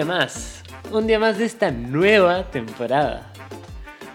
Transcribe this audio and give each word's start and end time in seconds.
día 0.00 0.06
más. 0.06 0.62
Un 0.90 1.06
día 1.06 1.18
más 1.18 1.36
de 1.36 1.44
esta 1.44 1.70
nueva 1.70 2.50
temporada. 2.50 3.30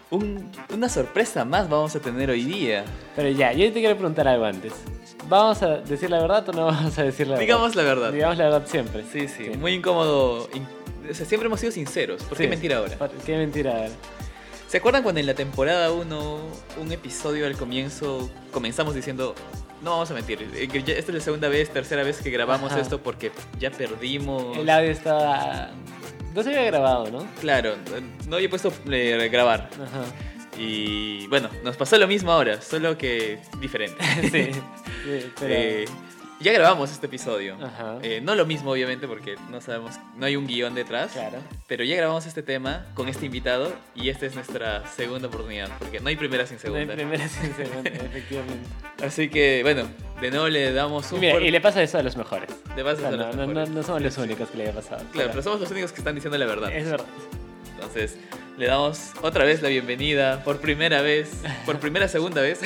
una 0.10 0.90
sorpresa 0.90 1.46
más 1.46 1.70
vamos 1.70 1.96
a 1.96 2.00
tener 2.00 2.31
hoy 2.31 2.44
día. 2.44 2.84
Pero 3.15 3.29
ya, 3.29 3.54
yo 3.54 3.72
te 3.72 3.81
quiero 3.81 3.96
preguntar 3.96 4.28
algo 4.28 4.46
antes. 4.46 4.74
¿Vamos 5.29 5.62
a 5.62 5.78
decir 5.78 6.10
la 6.10 6.20
verdad 6.20 6.50
o 6.50 6.54
no 6.54 6.66
vamos 6.66 6.98
a 6.98 7.03
decir 7.03 7.28
la 7.28 7.34
verdad? 7.34 7.42
Digamos 7.42 7.76
la 7.76 7.84
verdad. 7.84 8.12
Digamos 8.12 8.38
la 8.40 8.46
verdad 8.46 8.63
siempre. 8.66 9.03
Sí, 9.13 9.28
sí. 9.28 9.49
Muy 9.60 9.74
incómodo. 9.74 10.49
siempre 11.12 11.46
hemos 11.46 11.60
sido 11.60 11.71
sinceros. 11.71 12.24
¿Por 12.24 12.36
qué 12.36 12.47
mentira 12.47 12.78
ahora? 12.78 12.97
qué 13.24 13.38
mentira 13.38 13.74
ahora? 13.74 13.90
¿Se 14.67 14.78
acuerdan 14.78 15.04
cuando 15.04 15.22
en 15.22 15.28
la 15.28 15.36
temporada 15.36 15.92
1, 15.92 16.40
un 16.81 16.91
episodio 16.91 17.45
al 17.45 17.55
comienzo, 17.55 18.31
comenzamos 18.52 18.95
diciendo, 18.95 19.36
no 19.86 19.91
vamos 19.91 20.09
a 20.09 20.16
mentir, 20.16 20.41
eh, 20.55 20.67
esta 20.73 20.91
es 20.91 21.13
la 21.13 21.20
segunda 21.22 21.48
vez, 21.48 21.70
tercera 21.70 22.04
vez 22.04 22.20
que 22.20 22.31
grabamos 22.31 22.76
esto 22.76 23.02
porque 23.02 23.31
ya 23.59 23.70
perdimos... 23.70 24.58
El 24.58 24.67
audio 24.67 24.89
estaba... 24.89 25.70
No 26.34 26.41
se 26.41 26.49
había 26.49 26.63
grabado, 26.63 27.09
¿no? 27.11 27.25
Claro, 27.39 27.75
no 28.27 28.35
había 28.35 28.49
puesto 28.49 28.73
eh, 28.91 29.30
grabar. 29.31 29.70
Ajá. 29.73 30.03
Y 30.58 31.27
bueno, 31.27 31.49
nos 31.63 31.77
pasó 31.77 31.98
lo 31.99 32.08
mismo 32.08 32.31
ahora, 32.31 32.61
solo 32.61 32.98
que 32.98 33.39
diferente. 33.59 34.03
sí, 34.31 34.61
pero... 35.39 35.53
Eh, 35.53 35.86
ya 36.39 36.52
grabamos 36.52 36.91
este 36.91 37.05
episodio. 37.05 37.55
Eh, 38.02 38.20
no 38.21 38.35
lo 38.35 38.45
mismo, 38.45 38.71
obviamente, 38.71 39.07
porque 39.07 39.35
no 39.49 39.62
sabemos, 39.62 39.95
no 40.17 40.25
hay 40.25 40.35
un 40.35 40.48
guion 40.48 40.75
detrás. 40.75 41.13
Claro. 41.13 41.38
Pero 41.67 41.84
ya 41.84 41.95
grabamos 41.95 42.25
este 42.25 42.44
tema 42.44 42.85
con 42.94 43.08
este 43.08 43.25
invitado 43.25 43.71
y 43.95 44.09
esta 44.09 44.25
es 44.25 44.35
nuestra 44.35 44.85
segunda 44.88 45.27
oportunidad, 45.30 45.70
porque 45.80 45.99
no 45.99 46.09
hay 46.09 46.16
primera 46.16 46.45
sin 46.45 46.59
segunda. 46.59 46.85
No 46.85 46.91
hay 46.91 46.98
primera 46.98 47.27
sin 47.27 47.55
segunda, 47.55 47.89
efectivamente. 47.94 48.67
Así 49.03 49.30
que, 49.30 49.61
bueno, 49.63 49.88
de 50.20 50.31
nuevo 50.31 50.49
le 50.49 50.73
damos 50.73 51.11
un. 51.11 51.23
Y, 51.23 51.52
le 51.52 51.61
pasa 51.61 51.81
eso 51.81 51.98
a 51.98 52.03
los 52.03 52.17
mejores. 52.17 52.49
Le 52.75 52.83
pasa 52.83 53.08
a 53.08 53.11
no, 53.11 53.17
los 53.17 53.36
no, 53.36 53.47
mejores. 53.47 53.70
No, 53.70 53.83
somos 53.83 54.02
los 54.02 54.17
únicos 54.17 54.49
que 54.49 54.58
le 54.58 54.63
haya 54.66 54.73
pasado. 54.73 55.03
Claro, 55.11 55.30
pero 55.31 55.41
somos 55.41 55.61
los 55.61 55.72
únicos 55.72 55.91
que 55.91 56.00
están 56.00 56.16
diciendo 56.16 56.38
la 56.38 56.45
verdad. 56.45 56.72
Es 56.72 56.89
verdad. 56.89 57.08
Entonces, 57.75 58.17
le 58.58 58.67
damos 58.67 59.11
otra 59.22 59.45
vez 59.45 59.61
la 59.61 59.69
bienvenida, 59.69 60.44
por 60.44 60.59
primera 60.59 61.02
vez, 61.02 61.31
por 61.66 61.80
primera, 61.80 62.08
segunda 62.08 62.41
vez. 62.41 62.59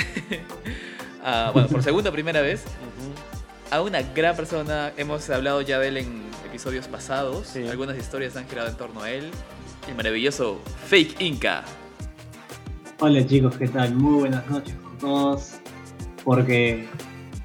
bueno, 1.53 1.67
por 1.67 1.83
segunda, 1.83 2.11
primera 2.11 2.41
vez 2.41 2.63
a 3.71 3.81
una 3.81 4.01
gran 4.01 4.35
persona. 4.35 4.91
Hemos 4.97 5.29
hablado 5.29 5.61
ya 5.61 5.79
de 5.79 5.89
él 5.89 5.97
en 5.97 6.23
episodios 6.45 6.87
pasados. 6.87 7.55
Algunas 7.55 7.97
historias 7.97 8.35
han 8.35 8.47
girado 8.47 8.67
en 8.69 8.75
torno 8.75 9.01
a 9.01 9.11
él. 9.11 9.31
El 9.87 9.95
maravilloso 9.95 10.59
Fake 10.87 11.19
Inca. 11.21 11.63
Hola 12.99 13.25
chicos, 13.25 13.57
¿qué 13.57 13.67
tal? 13.67 13.95
Muy 13.95 14.19
buenas 14.19 14.47
noches 14.49 14.75
con 14.75 14.97
todos. 14.97 15.53
Porque 16.23 16.87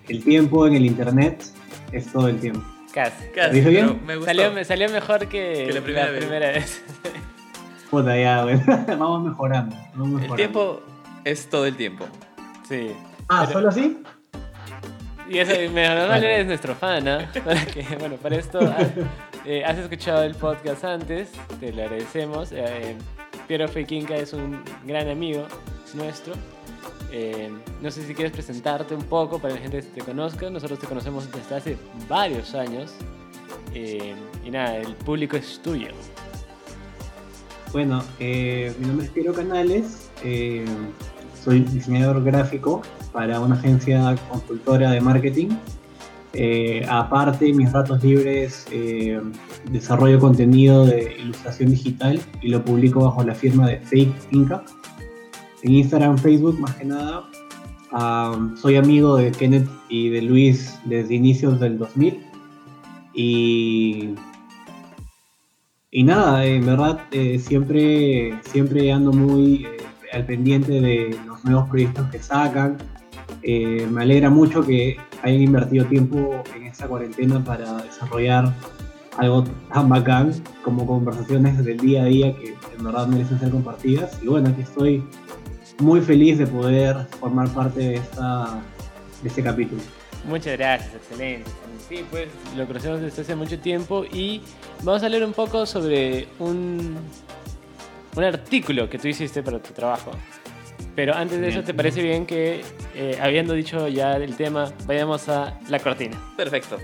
el 0.08 0.24
tiempo 0.24 0.66
en 0.66 0.74
el 0.74 0.86
internet 0.86 1.44
es 1.92 2.10
todo 2.12 2.28
el 2.28 2.38
tiempo. 2.38 2.62
Casi. 2.92 3.28
Casi. 3.34 3.60
bien? 3.60 4.00
Me 4.06 4.20
Salió, 4.22 4.64
salió, 4.64 4.88
mejor 4.88 5.28
que, 5.28 5.70
la 5.72 5.80
primera 5.80 6.52
vez. 6.52 6.82
Puta, 7.90 8.18
ya, 8.18 8.44
vamos 8.88 9.24
mejorando, 9.28 9.76
El 10.22 10.34
tiempo 10.34 10.80
es 11.24 11.48
todo 11.48 11.66
el 11.66 11.76
tiempo. 11.76 12.06
Sí. 12.68 12.92
Ah, 13.28 13.46
¿solo 13.50 13.68
así? 13.68 14.02
Y 15.28 15.38
eso, 15.38 15.52
normal 15.72 16.22
eres 16.22 16.46
nuestro 16.46 16.74
fan, 16.74 17.04
¿no? 17.04 17.18
bueno, 17.98 18.16
para 18.16 18.36
esto, 18.36 18.58
ah, 18.60 18.76
eh, 19.44 19.64
has 19.64 19.78
escuchado 19.78 20.22
el 20.22 20.34
podcast 20.34 20.84
antes, 20.84 21.30
te 21.60 21.72
lo 21.72 21.82
agradecemos. 21.82 22.52
Eh, 22.52 22.94
Piero 23.48 23.66
Fequinca 23.68 24.16
es 24.16 24.32
un 24.32 24.62
gran 24.84 25.08
amigo 25.08 25.46
nuestro. 25.94 26.34
Eh, 27.10 27.50
no 27.80 27.90
sé 27.90 28.04
si 28.04 28.14
quieres 28.14 28.32
presentarte 28.32 28.94
un 28.94 29.04
poco 29.04 29.38
para 29.38 29.54
que 29.54 29.60
la 29.60 29.70
gente 29.70 29.82
te 29.82 30.00
conozca. 30.02 30.50
Nosotros 30.50 30.78
te 30.78 30.86
conocemos 30.86 31.30
desde 31.32 31.54
hace 31.54 31.76
varios 32.08 32.54
años. 32.54 32.94
y 33.74 34.50
nada, 34.50 34.76
el 34.76 34.94
público 34.94 35.36
es 35.36 35.60
tuyo. 35.62 35.88
Bueno, 37.72 38.04
mi 38.18 38.86
nombre 38.86 39.06
es 39.06 39.10
Piero 39.10 39.32
Canales. 39.32 40.10
Soy 41.44 41.60
diseñador 41.60 42.24
gráfico 42.24 42.82
para 43.12 43.38
una 43.40 43.54
agencia 43.54 44.16
consultora 44.30 44.90
de 44.90 45.00
marketing. 45.00 45.50
Eh, 46.32 46.84
aparte, 46.88 47.52
mis 47.52 47.70
ratos 47.70 48.02
libres 48.02 48.66
eh, 48.72 49.20
desarrollo 49.70 50.18
contenido 50.18 50.84
de 50.84 51.16
ilustración 51.20 51.70
digital 51.70 52.20
y 52.42 52.48
lo 52.48 52.64
publico 52.64 53.04
bajo 53.04 53.22
la 53.22 53.34
firma 53.34 53.68
de 53.68 53.78
Fake 53.80 54.14
Inca. 54.32 54.64
En 55.62 55.72
Instagram, 55.72 56.18
Facebook, 56.18 56.58
más 56.58 56.74
que 56.74 56.86
nada. 56.86 57.24
soy 58.60 58.76
amigo 58.76 59.16
de 59.16 59.30
Kenneth 59.30 59.68
y 59.88 60.08
de 60.08 60.22
Luis 60.22 60.78
desde 60.86 61.14
inicios 61.14 61.60
del 61.60 61.78
2000. 61.78 62.20
Y, 63.14 64.14
y 65.90 66.02
nada, 66.02 66.44
en 66.44 66.66
verdad 66.66 67.00
eh, 67.12 67.38
siempre, 67.38 68.34
siempre 68.42 68.90
ando 68.90 69.12
muy 69.12 69.66
al 70.14 70.26
pendiente 70.26 70.80
de 70.80 71.18
los 71.26 71.44
nuevos 71.44 71.68
proyectos 71.68 72.08
que 72.10 72.22
sacan 72.22 72.78
eh, 73.42 73.86
me 73.90 74.02
alegra 74.02 74.30
mucho 74.30 74.64
que 74.64 74.96
hayan 75.22 75.42
invertido 75.42 75.84
tiempo 75.84 76.42
en 76.56 76.64
esta 76.64 76.88
cuarentena 76.88 77.44
para 77.44 77.82
desarrollar 77.82 78.52
algo 79.18 79.44
tan 79.72 79.88
bacán 79.88 80.32
como 80.62 80.86
conversaciones 80.86 81.62
del 81.62 81.78
día 81.78 82.02
a 82.02 82.06
día 82.06 82.34
que 82.36 82.54
en 82.76 82.84
verdad 82.84 83.06
merecen 83.06 83.38
ser 83.38 83.50
compartidas. 83.50 84.18
Y 84.22 84.28
bueno, 84.28 84.48
aquí 84.48 84.62
estoy 84.62 85.04
muy 85.78 86.00
feliz 86.00 86.38
de 86.38 86.46
poder 86.46 87.06
formar 87.20 87.48
parte 87.50 87.80
de, 87.80 87.94
esta, 87.96 88.62
de 89.22 89.28
este 89.28 89.42
capítulo. 89.42 89.82
Muchas 90.26 90.56
gracias, 90.56 90.94
excelente. 90.94 91.50
Sí, 91.86 92.02
pues 92.10 92.28
lo 92.56 92.66
conocemos 92.66 93.02
desde 93.02 93.22
hace 93.22 93.36
mucho 93.36 93.58
tiempo 93.58 94.06
y 94.10 94.40
vamos 94.82 95.02
a 95.02 95.08
leer 95.10 95.22
un 95.22 95.34
poco 95.34 95.66
sobre 95.66 96.28
un, 96.38 96.96
un 98.16 98.24
artículo 98.24 98.88
que 98.88 98.98
tú 98.98 99.08
hiciste 99.08 99.42
para 99.42 99.58
tu 99.58 99.72
trabajo. 99.72 100.12
Pero 100.94 101.14
antes 101.14 101.40
de 101.40 101.48
eso, 101.48 101.62
¿te 101.62 101.74
parece 101.74 102.02
bien 102.02 102.24
que, 102.24 102.62
eh, 102.94 103.18
habiendo 103.20 103.54
dicho 103.54 103.88
ya 103.88 104.16
el 104.16 104.36
tema, 104.36 104.72
vayamos 104.86 105.28
a 105.28 105.58
la 105.68 105.78
cortina? 105.80 106.16
Perfecto. 106.36 106.78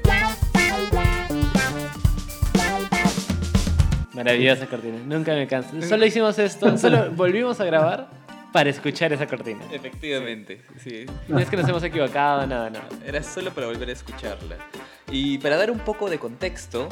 Maravillosa 4.13 4.67
cortina, 4.67 4.99
nunca 5.07 5.33
me 5.35 5.47
canso. 5.47 5.81
Solo 5.83 6.05
hicimos 6.05 6.39
esto, 6.39 6.77
solo 6.79 7.13
volvimos 7.13 7.61
a 7.61 7.65
grabar 7.65 8.11
para 8.53 8.69
escuchar 8.69 9.13
esa 9.13 9.27
cortina. 9.27 9.61
Efectivamente, 9.71 10.63
sí. 10.79 11.07
No 11.29 11.39
es 11.39 11.49
que 11.49 11.57
nos 11.57 11.69
hemos 11.69 11.83
equivocado, 11.85 12.45
nada, 12.49 12.69
nada. 12.69 12.89
Era 13.07 13.23
solo 13.23 13.53
para 13.53 13.69
volver 13.69 13.89
a 13.89 13.93
escucharla. 13.93 14.57
Y 15.11 15.39
para 15.39 15.57
dar 15.57 15.71
un 15.71 15.79
poco 15.79 16.11
de 16.11 16.19
contexto, 16.19 16.89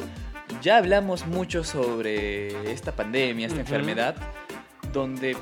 ya 0.61 0.77
hablamos 0.77 1.25
mucho 1.25 1.63
sobre 1.63 2.71
esta 2.71 2.91
pandemia, 2.91 3.47
esta 3.47 3.59
enfermedad, 3.59 4.15
donde 4.91 5.37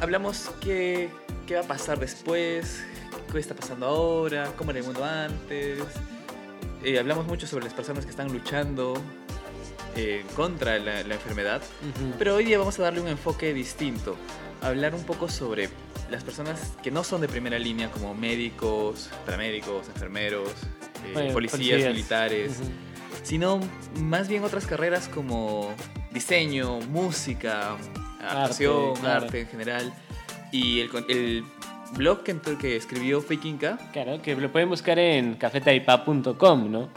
hablamos 0.00 0.50
qué, 0.60 1.08
qué 1.46 1.54
va 1.54 1.62
a 1.62 1.64
pasar 1.64 1.98
después, 1.98 2.84
qué 3.30 3.38
está 3.38 3.54
pasando 3.54 3.86
ahora, 3.86 4.52
cómo 4.56 4.70
era 4.70 4.80
el 4.80 4.86
mundo 4.86 5.04
antes. 5.04 5.80
Eh, 6.84 6.98
hablamos 6.98 7.26
mucho 7.26 7.46
sobre 7.46 7.64
las 7.64 7.74
personas 7.74 8.04
que 8.04 8.10
están 8.10 8.32
luchando 8.32 8.94
eh, 9.96 10.24
contra 10.36 10.78
la, 10.78 11.00
enfermedad, 11.00 11.60
pero 12.18 12.36
hoy 12.36 12.44
día 12.44 12.58
vamos 12.58 12.78
a 12.78 12.82
darle 12.82 13.00
un 13.00 13.08
enfoque 13.08 13.52
distinto, 13.52 14.16
hablar 14.62 14.94
un 14.94 15.02
poco 15.02 15.28
sobre 15.28 15.68
las 16.08 16.22
personas 16.22 16.74
que 16.82 16.90
no 16.90 17.02
son 17.02 17.20
de 17.20 17.28
primera 17.28 17.58
línea, 17.58 17.90
como 17.90 18.14
médicos, 18.14 19.10
paramédicos, 19.26 19.88
enfermeros, 19.88 20.50
eh, 21.04 21.30
policías, 21.32 21.84
militares, 21.88 22.60
sino 23.22 23.60
más 24.00 24.28
bien 24.28 24.44
otras 24.44 24.66
carreras 24.66 25.08
como 25.08 25.70
diseño, 26.12 26.80
música, 26.90 27.76
actuación, 28.20 28.94
arte, 29.06 29.42
en 29.42 29.48
general. 29.48 29.92
Y 30.50 30.80
el, 30.80 30.90
el 31.08 31.44
blog 31.96 32.22
que, 32.22 32.36
que, 32.60 32.76
escribió 32.76 33.20
Fake 33.20 33.44
Inca. 33.44 33.78
Claro, 33.92 34.20
que 34.22 34.34
lo 34.34 34.50
pueden 34.50 34.68
buscar 34.68 34.98
en 34.98 35.34
cafetaipa.com, 35.34 36.70
¿no? 36.70 36.88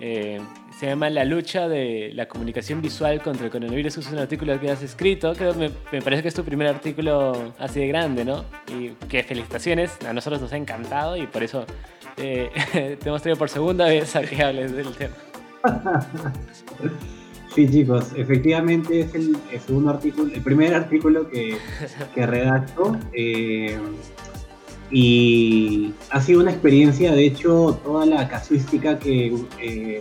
Eh, 0.00 0.40
se 0.78 0.86
llama 0.86 1.10
La 1.10 1.24
lucha 1.24 1.68
de 1.68 2.12
la 2.14 2.28
comunicación 2.28 2.80
visual 2.80 3.20
contra 3.20 3.46
el 3.46 3.50
coronavirus. 3.50 3.98
Es 3.98 4.06
un 4.12 4.18
artículo 4.18 4.60
que 4.60 4.70
has 4.70 4.82
escrito. 4.82 5.32
Creo 5.34 5.52
me, 5.54 5.70
me 5.90 6.00
parece 6.00 6.22
que 6.22 6.28
es 6.28 6.34
tu 6.34 6.44
primer 6.44 6.68
artículo 6.68 7.52
así 7.58 7.80
de 7.80 7.88
grande, 7.88 8.24
¿no? 8.24 8.44
Y 8.68 8.90
que 9.08 9.24
felicitaciones. 9.24 9.98
A 10.08 10.12
nosotros 10.12 10.40
nos 10.40 10.52
ha 10.52 10.56
encantado 10.56 11.16
y 11.16 11.26
por 11.26 11.42
eso 11.42 11.66
eh, 12.16 12.50
te 13.02 13.08
hemos 13.08 13.22
traído 13.22 13.38
por 13.38 13.48
segunda 13.48 13.86
vez 13.86 14.14
a 14.14 14.22
que 14.22 14.40
hables 14.40 14.72
del 14.72 14.94
tema. 14.94 15.14
Sí, 17.54 17.68
chicos, 17.68 18.12
efectivamente 18.14 19.00
es 19.00 19.14
el, 19.14 19.36
segundo 19.66 19.90
artículo, 19.90 20.32
el 20.32 20.42
primer 20.42 20.74
artículo 20.74 21.28
que, 21.28 21.56
que 22.14 22.26
redacto. 22.26 22.96
Eh, 23.12 23.76
y 24.90 25.92
ha 26.10 26.20
sido 26.20 26.40
una 26.40 26.50
experiencia, 26.52 27.12
de 27.12 27.26
hecho, 27.26 27.80
toda 27.82 28.06
la 28.06 28.28
casuística 28.28 28.98
que 28.98 29.34
eh, 29.60 30.00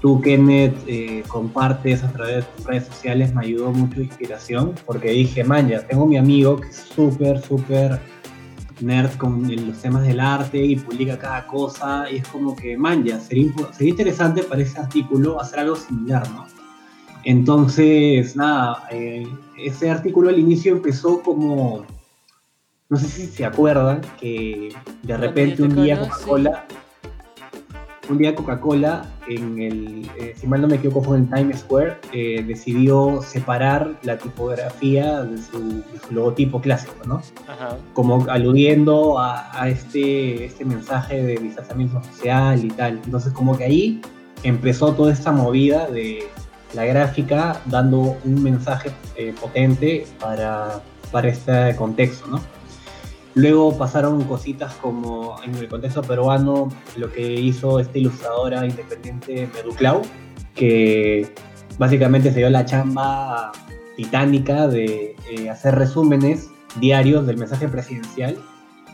tú, 0.00 0.20
Kenneth, 0.20 0.74
eh, 0.86 1.22
compartes 1.28 2.02
a 2.02 2.12
través 2.12 2.36
de 2.36 2.42
tus 2.42 2.66
redes 2.66 2.86
sociales 2.86 3.34
me 3.34 3.44
ayudó 3.44 3.70
mucho 3.70 4.00
inspiración, 4.00 4.74
porque 4.86 5.10
dije, 5.10 5.44
man, 5.44 5.68
ya 5.68 5.86
tengo 5.86 6.06
mi 6.06 6.16
amigo 6.16 6.60
que 6.60 6.68
es 6.68 6.76
súper, 6.76 7.40
súper 7.42 8.00
nerd 8.80 9.16
con 9.16 9.42
los 9.66 9.78
temas 9.78 10.02
del 10.02 10.20
arte 10.20 10.58
y 10.58 10.76
publica 10.76 11.18
cada 11.18 11.46
cosa 11.46 12.10
y 12.10 12.16
es 12.16 12.28
como 12.28 12.54
que, 12.56 12.76
man, 12.76 13.04
ya, 13.04 13.20
sería, 13.20 13.52
sería 13.72 13.90
interesante 13.90 14.42
para 14.42 14.62
ese 14.62 14.78
artículo 14.78 15.40
hacer 15.40 15.60
algo 15.60 15.76
similar, 15.76 16.28
¿no? 16.30 16.46
Entonces, 17.24 18.36
nada, 18.36 18.84
eh, 18.90 19.26
ese 19.58 19.90
artículo 19.90 20.28
al 20.28 20.38
inicio 20.38 20.72
empezó 20.72 21.20
como, 21.22 21.84
no 22.88 22.96
sé 22.96 23.08
si 23.08 23.26
se 23.26 23.44
acuerdan, 23.44 24.00
que 24.20 24.74
de 25.02 25.16
repente 25.16 25.62
un 25.62 25.74
día 25.82 25.98
Coca-Cola, 25.98 26.66
un 28.08 28.18
día 28.18 28.34
Coca-Cola, 28.34 29.04
en 29.28 29.60
el, 29.60 30.10
eh, 30.18 30.34
si 30.36 30.46
mal 30.46 30.60
no 30.60 30.68
me 30.68 30.76
equivoco 30.76 31.02
fue 31.02 31.18
en 31.18 31.28
Times 31.28 31.60
Square, 31.60 31.98
eh, 32.12 32.42
decidió 32.46 33.20
separar 33.22 33.98
la 34.02 34.18
tipografía 34.18 35.22
de 35.22 35.38
su, 35.38 35.82
logotipo 36.10 36.60
clásico, 36.60 36.94
¿no? 37.06 37.20
Como 37.92 38.26
aludiendo 38.30 39.18
a, 39.18 39.50
a, 39.60 39.68
este, 39.68 40.46
este 40.46 40.64
mensaje 40.64 41.22
de 41.22 41.36
distanciamiento 41.36 42.02
social 42.02 42.64
y 42.64 42.68
tal. 42.68 43.00
Entonces 43.04 43.32
como 43.32 43.56
que 43.56 43.64
ahí 43.64 44.00
empezó 44.42 44.94
toda 44.94 45.12
esta 45.12 45.32
movida 45.32 45.86
de 45.88 46.26
la 46.74 46.84
gráfica 46.84 47.60
dando 47.66 48.16
un 48.24 48.42
mensaje 48.42 48.90
eh, 49.16 49.34
potente 49.40 50.06
para, 50.20 50.80
para 51.10 51.28
este 51.28 51.74
contexto, 51.76 52.26
¿no? 52.28 52.40
Luego 53.38 53.78
pasaron 53.78 54.24
cositas 54.24 54.74
como 54.74 55.40
en 55.44 55.54
el 55.54 55.68
contexto 55.68 56.02
peruano 56.02 56.68
lo 56.96 57.12
que 57.12 57.34
hizo 57.34 57.78
esta 57.78 57.96
ilustradora 57.96 58.66
independiente 58.66 59.48
Meduclau, 59.54 60.02
que 60.56 61.32
básicamente 61.78 62.32
se 62.32 62.40
dio 62.40 62.50
la 62.50 62.64
chamba 62.64 63.52
titánica 63.96 64.66
de 64.66 65.14
eh, 65.30 65.48
hacer 65.48 65.76
resúmenes 65.76 66.50
diarios 66.80 67.28
del 67.28 67.36
mensaje 67.36 67.68
presidencial 67.68 68.36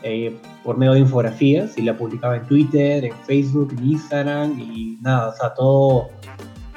eh, 0.03 0.37
por 0.63 0.77
medio 0.77 0.93
de 0.93 0.99
infografías 0.99 1.75
y 1.79 1.81
la 1.81 1.97
publicaba 1.97 2.35
en 2.35 2.45
Twitter, 2.45 3.03
en 3.03 3.15
Facebook, 3.25 3.73
en 3.75 3.83
Instagram 3.83 4.59
y 4.59 4.99
nada, 5.01 5.29
o 5.29 5.35
sea, 5.35 5.55
todo 5.55 6.11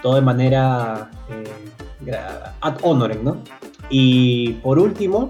todo 0.00 0.14
de 0.14 0.22
manera 0.22 1.10
eh, 1.28 2.16
ad 2.62 2.78
honorem, 2.80 3.22
¿no? 3.22 3.42
Y 3.90 4.52
por 4.62 4.78
último, 4.78 5.28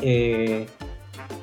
eh, 0.00 0.66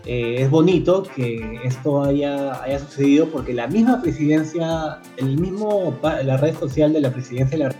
eh, 0.06 0.36
es 0.40 0.50
bonito 0.50 1.04
que 1.04 1.60
esto 1.64 2.04
haya, 2.04 2.62
haya 2.62 2.80
sucedido 2.80 3.30
porque 3.30 3.54
la 3.54 3.68
misma 3.68 4.02
presidencia, 4.02 5.00
el 5.18 5.38
mismo, 5.38 5.98
la 6.24 6.38
red 6.38 6.56
social 6.58 6.94
de 6.94 7.02
la 7.02 7.12
presidencia 7.12 7.58
de 7.58 7.64
la... 7.64 7.76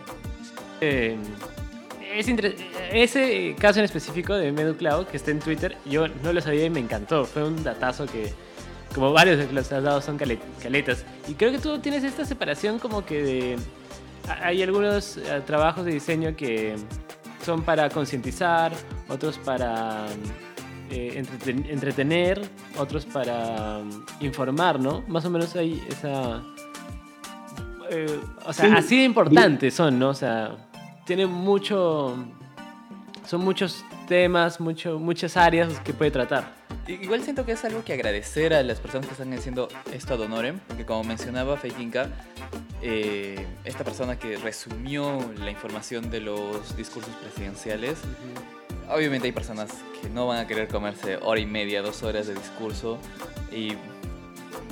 Eh, 0.82 1.18
es 2.16 2.28
ese 2.92 3.56
caso 3.60 3.80
en 3.80 3.86
específico 3.86 4.36
de 4.36 4.52
MeduCloud 4.52 5.08
que 5.08 5.18
está 5.18 5.32
en 5.32 5.40
Twitter, 5.40 5.78
yo 5.86 6.08
no 6.08 6.32
lo 6.32 6.42
sabía 6.42 6.66
y 6.66 6.70
me 6.70 6.80
encantó. 6.80 7.26
Fue 7.26 7.44
un 7.44 7.64
datazo 7.64 8.06
que, 8.06 8.32
como 8.94 9.12
varios 9.12 9.40
de 9.40 9.52
los 9.52 9.70
dado, 9.70 10.00
son 10.00 10.18
caletas. 10.18 11.04
Y 11.28 11.34
creo 11.34 11.52
que 11.52 11.58
tú 11.58 11.80
tienes 11.80 12.04
esta 12.04 12.24
separación 12.24 12.78
como 12.78 13.04
que 13.04 13.24
de 13.24 13.58
hay 14.42 14.64
algunos 14.64 15.18
eh, 15.18 15.42
trabajos 15.46 15.86
de 15.86 15.92
diseño 15.92 16.36
que 16.36 16.76
son 17.44 17.64
para 17.64 17.90
concientizar, 17.90 18.72
otros 19.10 19.38
para 19.38 20.06
eh, 20.90 21.24
entretener, 21.70 22.42
otros 22.78 23.06
para 23.06 23.80
mm, 23.80 24.24
informar, 24.24 24.80
¿no? 24.80 25.04
Más 25.08 25.26
o 25.26 25.30
menos 25.30 25.56
hay 25.56 25.82
esa... 25.90 26.42
Eh, 27.90 28.20
o 28.46 28.54
sea, 28.54 28.76
así 28.76 28.98
de 28.98 29.04
importantes 29.04 29.74
son, 29.74 30.00
¿no? 30.00 30.10
O 30.10 30.14
sea, 30.14 30.58
tienen 31.06 31.30
mucho... 31.30 32.16
Son 33.26 33.42
muchos 33.42 33.84
temas, 34.08 34.60
mucho, 34.60 35.00
muchas 35.00 35.38
áreas 35.38 35.80
que 35.80 35.94
puede 35.94 36.12
tratar. 36.12 36.52
Igual 36.88 37.24
siento 37.24 37.46
que 37.46 37.54
es 37.54 37.64
algo 37.64 37.84
que 37.84 37.94
agradecer 37.94 38.54
a 38.54 38.62
las 38.62 38.80
personas 38.80 39.08
que 39.08 39.14
están 39.14 39.32
haciendo 39.34 39.70
esto 39.94 40.16
ad 40.16 40.20
honorem, 40.20 40.60
porque 40.68 40.86
como 40.86 41.04
mencionaba 41.06 41.56
Feikinka, 41.56 42.10
eh, 42.82 43.48
esta 43.64 43.86
persona 43.86 44.20
que 44.20 44.38
resumió 44.38 45.20
la 45.40 45.50
información 45.50 46.10
de 46.10 46.20
los 46.20 46.76
discursos 46.76 47.14
presidenciales, 47.16 48.00
obviamente 48.90 49.28
hay 49.28 49.32
personas 49.32 49.72
que 50.02 50.10
no 50.10 50.28
van 50.28 50.40
a 50.40 50.48
querer 50.48 50.68
comerse 50.68 51.18
hora 51.22 51.40
y 51.40 51.46
media, 51.46 51.82
dos 51.82 52.04
horas 52.04 52.28
de 52.28 52.36
discurso 52.36 53.00
y 53.52 53.74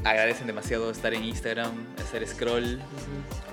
agradecen 0.04 0.48
demasiado 0.48 0.90
estar 0.90 1.13
en 1.13 1.24
Instagram, 1.24 1.72
hacer 2.02 2.28
scroll. 2.28 2.81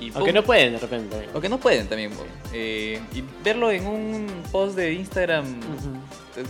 y 0.00 0.10
o 0.14 0.24
que 0.24 0.32
no 0.32 0.42
pueden 0.42 0.72
de 0.72 0.78
repente. 0.78 1.28
O 1.34 1.40
que 1.40 1.48
no 1.48 1.58
pueden 1.58 1.86
también. 1.88 2.10
Eh, 2.52 3.00
y 3.14 3.22
verlo 3.44 3.70
en 3.70 3.86
un 3.86 4.26
post 4.50 4.76
de 4.76 4.92
Instagram, 4.92 5.44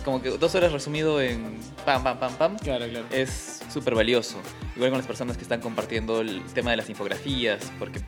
como 0.05 0.22
que 0.22 0.31
dos 0.31 0.54
horas 0.54 0.72
resumido 0.72 1.20
en 1.20 1.58
pam, 1.84 2.02
pam, 2.02 2.19
pam, 2.19 2.34
pam. 2.34 2.58
Claro, 2.58 2.87
claro. 2.88 3.06
Es 3.11 3.61
súper 3.72 3.94
valioso. 3.94 4.37
Igual 4.76 4.90
con 4.90 4.99
las 4.99 5.06
personas 5.06 5.37
que 5.37 5.43
están 5.43 5.61
compartiendo 5.61 6.20
el 6.20 6.43
tema 6.54 6.70
de 6.70 6.76
las 6.76 6.88
infografías, 6.88 7.72
porque 7.78 8.00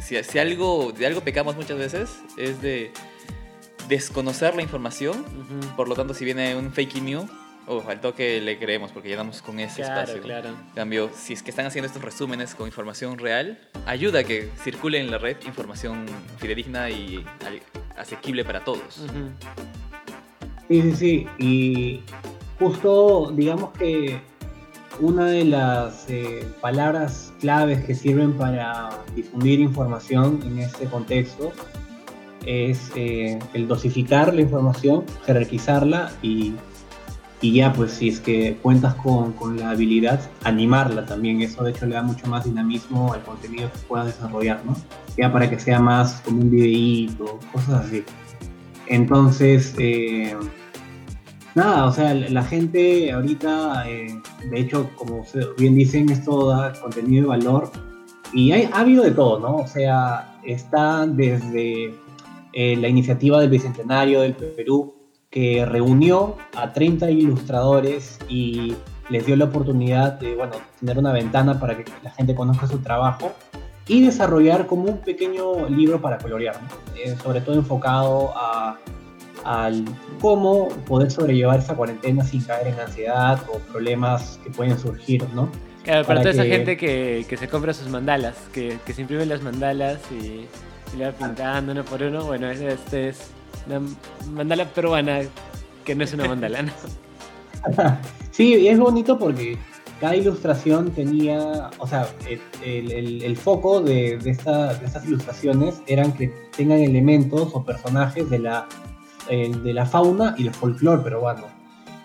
si, 0.00 0.22
si 0.22 0.38
algo, 0.38 0.92
de 0.92 1.06
algo 1.06 1.22
pecamos 1.22 1.56
muchas 1.56 1.78
veces 1.78 2.10
es 2.36 2.60
de 2.60 2.92
desconocer 3.92 4.54
la 4.54 4.62
información. 4.62 5.24
Por 5.76 5.88
lo 5.88 5.94
tanto, 5.94 6.14
si 6.14 6.24
viene 6.24 6.56
un 6.56 6.72
fake 6.72 7.02
news 7.02 7.30
Oh, 7.66 7.80
al 7.88 8.00
toque 8.00 8.40
le 8.40 8.58
creemos 8.58 8.90
porque 8.90 9.08
ya 9.08 9.16
damos 9.16 9.40
con 9.40 9.60
ese 9.60 9.82
espacio. 9.82 10.20
Claro. 10.20 10.50
cambio, 10.74 11.10
si 11.14 11.32
es 11.32 11.44
que 11.44 11.50
están 11.50 11.64
haciendo 11.64 11.86
estos 11.86 12.02
resúmenes 12.02 12.56
con 12.56 12.66
información 12.66 13.18
real, 13.18 13.60
ayuda 13.86 14.20
a 14.20 14.24
que 14.24 14.50
circule 14.64 14.98
en 14.98 15.12
la 15.12 15.18
red 15.18 15.36
información 15.46 16.06
fidedigna 16.38 16.90
y 16.90 17.24
asequible 17.96 18.44
para 18.44 18.64
todos. 18.64 19.06
Sí, 20.68 20.82
sí, 20.82 20.92
sí. 20.96 21.26
Y 21.38 22.00
justo, 22.58 23.30
digamos 23.32 23.70
que 23.78 24.20
una 24.98 25.26
de 25.26 25.44
las 25.44 26.10
eh, 26.10 26.44
palabras 26.60 27.32
claves 27.40 27.84
que 27.84 27.94
sirven 27.94 28.32
para 28.32 28.90
difundir 29.14 29.60
información 29.60 30.40
en 30.44 30.58
este 30.58 30.86
contexto 30.86 31.52
es 32.46 32.90
eh, 32.96 33.38
el 33.54 33.68
dosificar 33.68 34.34
la 34.34 34.42
información, 34.42 35.04
jerarquizarla 35.26 36.12
y 36.22 36.54
y 37.42 37.52
ya 37.54 37.72
pues 37.72 37.90
si 37.90 38.08
es 38.08 38.20
que 38.20 38.56
cuentas 38.62 38.94
con, 38.94 39.32
con, 39.32 39.58
la 39.58 39.70
habilidad, 39.70 40.20
animarla 40.44 41.04
también, 41.04 41.42
eso 41.42 41.64
de 41.64 41.72
hecho 41.72 41.86
le 41.86 41.96
da 41.96 42.02
mucho 42.02 42.28
más 42.28 42.44
dinamismo 42.44 43.12
al 43.12 43.22
contenido 43.22 43.70
que 43.72 43.78
puedas 43.80 44.06
desarrollar, 44.06 44.64
¿no? 44.64 44.76
Ya 45.18 45.30
para 45.30 45.50
que 45.50 45.58
sea 45.58 45.80
más 45.80 46.22
como 46.24 46.40
un 46.40 46.50
videíto, 46.52 47.40
cosas 47.52 47.86
así. 47.86 48.04
Entonces, 48.86 49.74
eh, 49.78 50.36
nada, 51.56 51.86
o 51.86 51.92
sea, 51.92 52.14
la 52.14 52.44
gente 52.44 53.10
ahorita, 53.10 53.90
eh, 53.90 54.20
de 54.48 54.60
hecho, 54.60 54.88
como 54.94 55.26
bien 55.58 55.74
dicen, 55.74 56.10
esto 56.10 56.48
da 56.48 56.72
contenido 56.80 57.22
de 57.22 57.28
valor 57.28 57.72
y 58.32 58.52
hay, 58.52 58.68
ha 58.72 58.80
habido 58.80 59.02
de 59.02 59.10
todo, 59.10 59.40
¿no? 59.40 59.56
O 59.56 59.66
sea, 59.66 60.38
está 60.44 61.08
desde 61.08 61.92
eh, 62.52 62.76
la 62.76 62.88
iniciativa 62.88 63.40
del 63.40 63.50
Bicentenario 63.50 64.20
del 64.20 64.34
Perú, 64.34 64.94
que 65.30 65.64
reunió 65.64 66.36
a 66.54 66.72
30 66.72 67.10
ilustradores 67.10 68.18
y 68.28 68.74
les 69.08 69.24
dio 69.24 69.36
la 69.36 69.46
oportunidad 69.46 70.12
de 70.20 70.34
bueno, 70.34 70.52
tener 70.78 70.98
una 70.98 71.12
ventana 71.12 71.58
para 71.58 71.76
que 71.76 71.84
la 72.02 72.10
gente 72.10 72.34
conozca 72.34 72.66
su 72.66 72.78
trabajo 72.78 73.32
y 73.88 74.02
desarrollar 74.02 74.66
como 74.66 74.84
un 74.84 74.98
pequeño 74.98 75.68
libro 75.68 76.00
para 76.00 76.18
colorear, 76.18 76.56
eh, 76.96 77.16
sobre 77.22 77.40
todo 77.40 77.56
enfocado 77.56 78.32
a, 78.36 78.78
al 79.44 79.84
cómo 80.20 80.68
poder 80.86 81.10
sobrellevar 81.10 81.58
esa 81.58 81.74
cuarentena 81.74 82.24
sin 82.24 82.42
caer 82.42 82.68
en 82.68 82.78
ansiedad 82.78 83.40
o 83.52 83.58
problemas 83.58 84.38
que 84.44 84.50
pueden 84.50 84.78
surgir, 84.78 85.26
¿no? 85.34 85.50
Claro, 85.82 86.06
para, 86.06 86.20
toda 86.20 86.30
esa 86.30 86.44
gente 86.44 86.76
que, 86.76 87.26
que, 87.28 87.36
se 87.36 87.48
compra 87.48 87.74
sus 87.74 87.88
mandalas, 87.88 88.36
que, 88.52 88.78
que 88.86 88.92
se 88.92 89.00
imprimen 89.00 89.28
las 89.28 89.42
mandalas 89.42 89.98
y, 90.12 90.46
y 90.92 90.96
le 90.96 91.12
pintando 91.12 91.72
uno 91.72 91.84
por 91.84 92.02
uno, 92.02 92.24
bueno, 92.24 92.50
este 92.50 93.08
es 93.08 93.30
una 93.66 93.80
mandala 94.32 94.64
peruana 94.66 95.20
que 95.84 95.94
no 95.94 96.04
es 96.04 96.12
una 96.14 96.28
mandala, 96.28 96.64
sí, 98.30 98.66
es 98.66 98.78
bonito 98.78 99.18
porque 99.18 99.56
cada 100.00 100.16
ilustración 100.16 100.90
tenía, 100.90 101.70
o 101.78 101.86
sea, 101.86 102.08
el, 102.64 103.22
el, 103.22 103.36
foco 103.36 103.80
de, 103.80 104.18
de, 104.18 104.30
esta, 104.30 104.74
de, 104.74 104.86
estas 104.86 105.04
ilustraciones 105.04 105.80
eran 105.86 106.12
que 106.12 106.32
tengan 106.56 106.80
elementos 106.80 107.50
o 107.52 107.64
personajes 107.64 108.28
de 108.28 108.40
la, 108.40 108.66
de 109.28 109.72
la 109.72 109.86
fauna 109.86 110.34
y 110.36 110.48
el 110.48 110.54
folclore 110.54 111.02
peruano. 111.02 111.46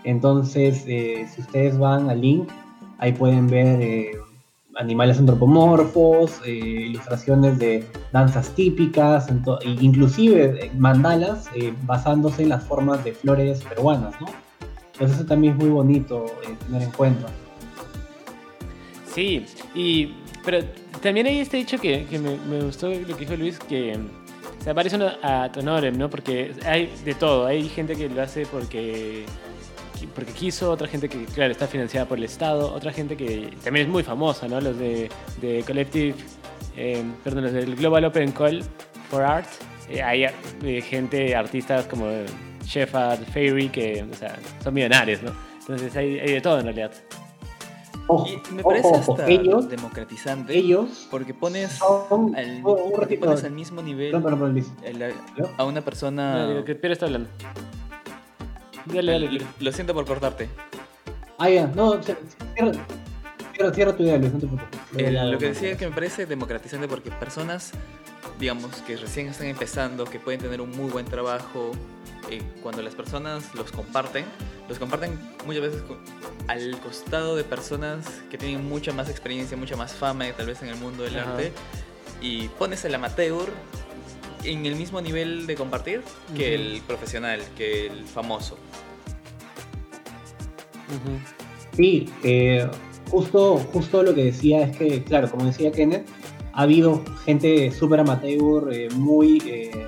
Entonces, 0.03 0.84
eh, 0.88 1.27
si 1.34 1.41
ustedes 1.41 1.77
van 1.77 2.10
al 2.10 2.22
link, 2.22 2.48
ahí 3.00 3.13
pueden 3.13 3.48
ver 3.48 3.82
eh, 3.82 4.12
animales 4.78 5.18
antropomorfos, 5.18 6.40
eh, 6.46 6.52
ilustraciones 6.52 7.58
de 7.60 7.84
danzas 8.12 8.50
típicas, 8.56 9.28
e 9.30 9.70
inclusive 9.82 10.66
eh, 10.66 10.72
mandalas 10.78 11.50
eh, 11.56 11.74
basándose 11.84 12.44
en 12.44 12.50
las 12.50 12.64
formas 12.64 13.04
de 13.04 13.14
flores 13.14 13.64
peruanas, 13.64 14.14
¿no? 14.22 14.28
Entonces 14.94 15.18
eso 15.18 15.26
también 15.26 15.54
es 15.54 15.60
muy 15.60 15.70
bonito 15.70 16.26
tener 16.66 16.84
en 16.84 16.92
cuenta. 16.92 17.28
Sí, 19.14 19.46
y 19.76 20.14
pero 20.46 20.60
también 21.02 21.28
hay 21.28 21.40
este 21.40 21.60
hecho 21.60 21.78
que, 21.78 22.06
me, 22.20 22.62
gustó 22.62 22.90
lo 22.90 23.06
que 23.06 23.14
dijo 23.16 23.36
Luis, 23.36 23.60
que 23.60 23.98
se 24.64 24.74
parece 24.74 24.98
a 25.22 25.52
Tonorem, 25.52 25.98
¿no? 25.98 26.10
Porque 26.10 26.54
hay 26.66 26.92
de 27.04 27.14
todo, 27.14 27.46
hay 27.46 27.68
gente 27.68 27.96
que 27.96 28.10
lo 28.10 28.22
hace 28.22 28.46
porque 28.46 29.26
porque 30.13 30.32
quiso, 30.34 30.70
otra 30.72 30.88
gente 30.88 31.10
que, 31.10 31.25
claro, 31.25 31.51
está 31.51 31.66
financiada 31.68 32.06
por 32.08 32.18
el 32.20 32.25
Estado, 32.25 32.72
otra 32.74 32.92
gente 32.94 33.18
que 33.18 33.50
también 33.63 33.88
es 33.88 33.92
muy 33.92 34.04
famosa, 34.04 34.48
¿no? 34.48 34.62
Los 34.62 34.77
de, 34.77 35.10
de 35.42 35.63
Collective, 35.66 36.13
eh, 36.75 37.04
perdón, 37.24 37.46
los 37.46 37.54
del 37.54 37.75
Global 37.75 38.06
Open 38.06 38.32
Call 38.32 38.63
for 39.10 39.24
Art, 39.24 39.48
eh, 39.89 40.04
hay 40.04 40.25
eh, 40.25 40.82
gente, 40.82 41.36
artistas 41.36 41.86
como 41.88 42.08
Shepard, 42.63 43.20
Fairy, 43.34 43.70
que 43.70 44.06
o 44.12 44.13
sea, 44.13 44.38
son 44.63 44.74
millonarios, 44.74 45.24
¿no? 45.24 45.32
Entonces 45.62 45.96
hay, 45.96 46.20
hay 46.20 46.34
de 46.34 46.42
todo 46.42 46.60
en 46.60 46.66
realidad. 46.66 46.92
Ojo, 48.10 48.25
Y 48.30 48.54
me 48.54 48.63
parece 48.63 48.88
ojo, 48.88 48.98
ojo, 49.00 49.12
hasta 49.13 49.27
ellos, 49.27 49.68
democratizante. 49.68 50.58
ellos 50.58 51.08
Porque 51.12 51.34
pones 51.34 51.72
son 51.74 52.34
al, 52.38 52.58
un 52.58 52.63
porque 52.63 52.96
ratito. 53.01 53.25
pones 53.25 53.44
al 53.44 53.51
mismo 53.51 53.82
nivel 53.82 54.12
Luis. 54.13 54.72
el- 54.84 55.00
¿Yo? 55.38 55.50
a 55.58 55.66
una 55.66 55.82
persona. 55.82 56.38
No, 56.38 56.50
digo 56.51 56.63
que 56.63 56.75
Piero 56.75 56.94
está 56.94 57.06
hablando. 57.08 57.30
Dale, 58.94 59.12
dale. 59.12 59.41
Lo 59.60 59.72
siento 59.72 59.94
por 59.94 60.06
cortarte. 60.06 60.50
Ah, 61.39 61.50
ya, 61.50 61.67
no, 61.67 62.01
cierra, 62.01 62.20
cierra, 63.53 63.74
cierra 63.74 63.96
tu 63.96 64.03
idea, 64.03 64.17
Luis, 64.17 64.34
no 64.34 64.39
te 64.39 64.48
preocupes. 64.48 64.79
El- 64.98 65.32
lo 65.32 65.38
que 65.38 65.50
decía 65.50 65.72
es 65.72 65.77
que 65.77 65.88
me 65.88 65.94
parece 65.94 66.25
democratizante 66.25 66.88
porque 66.88 67.12
personas, 67.12 67.72
digamos, 68.39 68.72
que 68.88 68.98
recién 68.98 69.27
están 69.27 69.48
empezando, 69.48 70.06
que 70.06 70.20
pueden 70.20 70.39
tener 70.41 70.62
un 70.62 70.72
muy 70.72 70.89
buen 70.89 71.06
trabajo, 71.06 71.72
eh, 72.32 72.41
cuando 72.63 72.82
las 72.82 72.96
personas 72.96 73.53
los 73.53 73.72
comparten, 73.72 74.25
los 74.67 74.79
comparten 74.79 75.17
muchas 75.46 75.62
veces 75.62 75.82
co- 75.84 75.98
al 76.48 76.79
costado 76.79 77.36
de 77.36 77.44
personas 77.44 78.06
que 78.32 78.38
tienen 78.38 78.67
mucha 78.67 78.91
más 78.91 79.08
experiencia, 79.10 79.56
mucha 79.58 79.75
más 79.75 79.94
fama, 79.94 80.25
tal 80.36 80.48
vez 80.48 80.62
en 80.63 80.70
el 80.70 80.75
mundo 80.77 81.03
del 81.03 81.17
Ajá. 81.20 81.32
arte, 81.34 81.51
y 82.20 82.48
pones 82.50 82.84
el 82.84 82.96
amateur 82.96 83.48
en 84.51 84.66
el 84.66 84.75
mismo 84.75 85.01
nivel 85.01 85.46
de 85.48 85.56
compartir 85.56 86.01
que 86.36 86.56
el 86.56 86.82
profesional, 86.88 87.42
que 87.58 87.88
el 87.88 88.06
famoso. 88.06 88.58
Ujú. 90.88 91.18
Sí, 91.75 92.10
eh, 92.24 92.68
justo, 93.12 93.58
justo 93.74 94.04
lo 94.04 94.13
que 94.16 94.24
decía 94.25 94.63
es 94.63 94.77
que, 94.77 95.04
claro, 95.04 95.30
como 95.30 95.46
decía 95.46 95.72
Kenneth, 95.72 96.08
ha 96.54 96.62
habido 96.63 97.04
gente 97.25 97.72
súper 97.72 98.00
amateur, 98.00 98.74
eh, 98.74 98.89
muy 98.96 99.42
eh, 99.46 99.88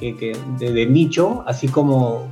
que- 0.00 0.16
que 0.16 0.36
de, 0.58 0.72
de 0.72 0.86
nicho, 0.86 1.44
así 1.46 1.68
como, 1.68 2.26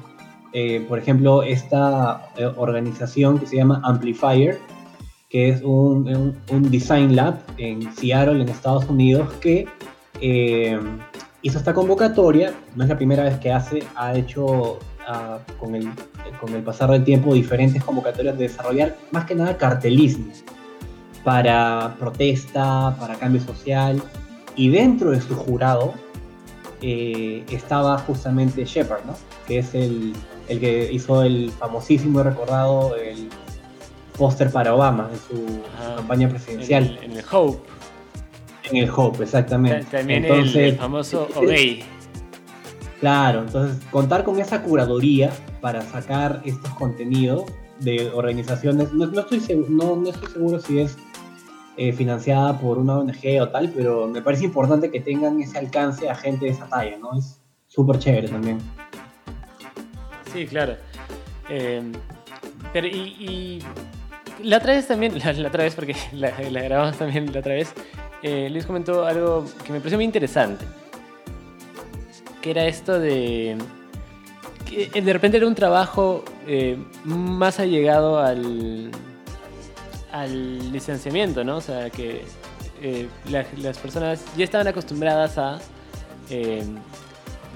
eh, 0.53 0.85
por 0.89 0.99
ejemplo, 0.99 1.43
esta 1.43 2.31
eh, 2.37 2.47
organización 2.57 3.39
que 3.39 3.47
se 3.47 3.57
llama 3.57 3.81
Amplifier, 3.85 4.59
que 5.29 5.51
es 5.51 5.61
un, 5.63 6.09
un- 6.09 6.37
un 6.51 6.71
design 6.71 7.15
lab 7.15 7.39
en 7.59 7.95
Seattle, 7.95 8.41
en 8.43 8.49
Estados 8.49 8.87
Unidos, 8.89 9.33
que 9.41 9.67
eh, 10.21 10.81
hizo 11.47 11.59
esta 11.59 11.73
convocatoria, 11.73 12.53
no 12.75 12.83
es 12.83 12.89
la 12.89 12.97
primera 12.97 13.23
vez 13.23 13.39
que 13.39 13.53
hace, 13.53 13.85
ha 13.95 14.17
hecho 14.17 14.81
ah, 15.07 15.39
con, 15.61 15.77
el, 15.77 15.89
con 16.41 16.53
el 16.53 16.63
pasar 16.65 16.91
del 16.91 17.05
tiempo 17.05 17.33
diferentes 17.33 17.85
convocatorias 17.85 18.37
de 18.37 18.49
desarrollar 18.49 18.97
más 19.13 19.27
que 19.27 19.37
nada 19.37 19.57
cartelismo 19.57 20.33
para 21.23 21.95
protesta, 22.01 22.97
para 22.99 23.15
cambio 23.15 23.41
social, 23.41 24.03
y 24.57 24.71
dentro 24.71 25.13
de 25.13 25.21
su 25.21 25.37
jurado 25.37 25.95
eh, 26.83 27.45
estaba 27.49 27.97
justamente 27.99 28.65
Shepard, 28.65 29.05
¿no? 29.05 29.15
que 29.47 29.61
es 29.61 29.73
el, 29.75 30.15
el 30.49 30.59
que 30.59 30.93
hizo 30.93 31.23
el 31.23 31.53
famosísimo 31.53 32.21
y 32.21 32.23
recordado 32.25 32.97
el 32.97 33.29
póster 34.19 34.51
para 34.51 34.75
Obama 34.75 35.11
en 35.13 35.19
su, 35.19 35.61
Ajá. 35.79 35.97
campaña 35.97 36.27
En 36.27 36.33
presidencial, 36.33 36.99
el, 37.01 37.13
en 37.13 37.19
el 37.19 37.25
Hope. 37.31 37.76
En 38.71 38.77
el 38.77 38.91
Hope, 38.95 39.19
Ta- 39.19 39.25
exactamente. 39.25 39.85
También 39.91 40.25
Entonces, 40.25 40.57
el, 40.73 40.77
famoso 40.77 41.29
Obey. 41.35 41.83
Claro, 43.01 43.41
entonces 43.43 43.79
contar 43.91 44.25
con 44.25 44.39
esa 44.41 44.63
curaduría 44.63 45.31
para 45.61 45.83
sacar 45.83 46.41
estos 46.45 46.71
contenidos 46.75 47.45
de 47.81 48.11
organizaciones, 48.15 48.93
no, 48.93 49.07
no 49.07 49.21
estoy, 49.21 49.39
segu- 49.41 49.69
no, 49.69 49.97
no 49.97 50.09
estoy 50.11 50.29
seguro 50.31 50.59
si 50.59 50.79
es 50.81 50.97
eh, 51.77 51.93
financiada 51.93 52.59
por 52.59 52.79
una 52.79 52.97
ONG 52.99 53.41
o 53.43 53.49
tal, 53.51 53.69
pero 53.71 54.07
me 54.09 54.23
parece 54.23 54.45
importante 54.47 54.91
que 54.91 55.01
tengan 55.01 55.39
ese 55.43 55.59
alcance 55.59 56.09
a 56.09 56.15
gente 56.15 56.47
de 56.47 56.53
esa 56.53 56.67
talla, 56.69 56.97
¿no? 56.99 57.19
Es 57.19 57.39
súper 57.67 57.99
chévere 57.99 58.29
también. 58.29 58.59
Sí, 60.33 60.47
claro. 60.47 60.77
Eh, 61.51 61.83
pero 62.73 62.87
y, 62.87 62.91
y 62.91 63.59
la 64.43 64.59
otra 64.59 64.75
vez 64.75 64.87
también, 64.87 65.19
la, 65.25 65.33
la 65.33 65.49
otra 65.49 65.65
vez 65.65 65.75
porque 65.75 65.95
la, 66.13 66.31
grabamos 66.31 66.97
también 66.99 67.33
la 67.33 67.41
otra 67.41 67.55
vez, 67.55 67.73
eh, 68.23 68.49
Luis 68.51 68.67
comentó 68.67 69.07
algo 69.07 69.45
que 69.65 69.73
me 69.73 69.79
pareció 69.79 69.99
muy 69.99 70.05
interesante. 70.05 70.65
Que 72.41 72.51
era 72.51 72.65
esto 72.67 72.99
de... 72.99 73.57
Que 74.67 75.01
de 75.01 75.13
repente 75.13 75.37
era 75.37 75.47
un 75.47 75.55
trabajo 75.55 76.25
eh, 76.47 76.77
más 77.05 77.61
allegado 77.61 78.19
al, 78.19 78.91
al 80.13 80.73
licenciamiento, 80.73 81.45
¿no? 81.45 81.57
O 81.59 81.61
sea, 81.61 81.89
que 81.91 82.23
eh, 82.83 83.09
la- 83.31 83.47
las 83.59 83.79
personas 83.79 84.25
ya 84.37 84.45
estaban 84.45 84.67
acostumbradas 84.69 85.39
a... 85.39 85.59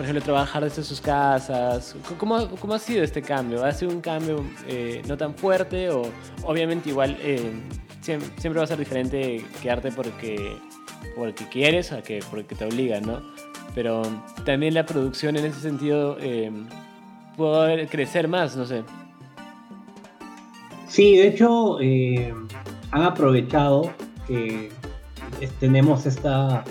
eh, 0.00 0.02
por 0.02 0.04
ejemplo, 0.04 0.22
trabajar 0.22 0.64
desde 0.64 0.82
sus 0.82 1.00
casas. 1.00 1.94
¿Cómo, 2.18 2.48
cómo 2.58 2.74
ha 2.74 2.78
sido 2.78 3.04
este 3.04 3.20
cambio? 3.22 3.64
¿Ha 3.64 3.72
sido 3.72 3.90
un 3.92 4.00
cambio 4.00 4.44
eh, 4.66 5.02
no 5.06 5.16
tan 5.16 5.34
fuerte 5.34 5.90
o 5.90 6.02
obviamente 6.44 6.88
igual 6.88 7.16
eh, 7.20 7.52
siem- 8.02 8.20
siempre 8.38 8.54
va 8.58 8.64
a 8.64 8.66
ser 8.66 8.78
diferente 8.78 9.44
quedarte 9.62 9.92
porque, 9.92 10.56
porque 11.16 11.44
quieres 11.48 11.92
a 11.92 12.02
que 12.02 12.20
porque 12.30 12.54
te 12.54 12.64
obligan, 12.64 13.02
¿no? 13.02 13.20
Pero 13.74 14.02
también 14.44 14.74
la 14.74 14.84
producción 14.86 15.36
en 15.36 15.44
ese 15.44 15.60
sentido 15.60 16.16
eh, 16.20 16.50
puede 17.36 17.86
crecer 17.86 18.26
más, 18.26 18.56
no 18.56 18.64
sé. 18.66 18.82
Sí, 20.88 21.16
de 21.16 21.28
hecho, 21.28 21.80
eh, 21.80 22.34
han 22.90 23.02
aprovechado 23.02 23.92
que 24.26 24.70
es- 25.40 25.52
tenemos 25.60 26.04
esta, 26.06 26.64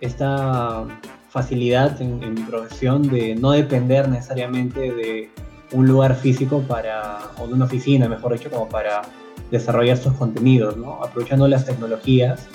esta 0.00 0.86
facilidad 1.34 2.00
en, 2.00 2.20
mi 2.32 2.42
profesión 2.42 3.02
de 3.02 3.34
no 3.34 3.50
depender 3.50 4.08
necesariamente 4.08 4.92
de 4.92 5.30
un 5.72 5.84
lugar 5.88 6.14
físico 6.14 6.62
para, 6.62 7.32
o 7.40 7.48
de 7.48 7.54
una 7.54 7.64
oficina, 7.64 8.08
mejor 8.08 8.34
dicho, 8.34 8.48
como 8.50 8.68
para 8.68 9.02
desarrollar 9.50 9.96
estos 9.96 10.14
contenidos, 10.14 10.76
¿no? 10.76 11.02
Aprovechando 11.02 11.48
las 11.48 11.66
tecnologías, 11.66 12.46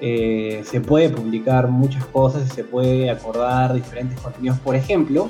eh, 0.00 0.62
se 0.64 0.80
puede 0.80 1.10
publicar 1.10 1.66
muchas 1.66 2.04
cosas 2.06 2.46
y 2.46 2.50
se 2.54 2.62
puede 2.62 3.10
acordar 3.10 3.74
diferentes 3.74 4.20
contenidos. 4.20 4.60
Por 4.60 4.76
ejemplo, 4.76 5.28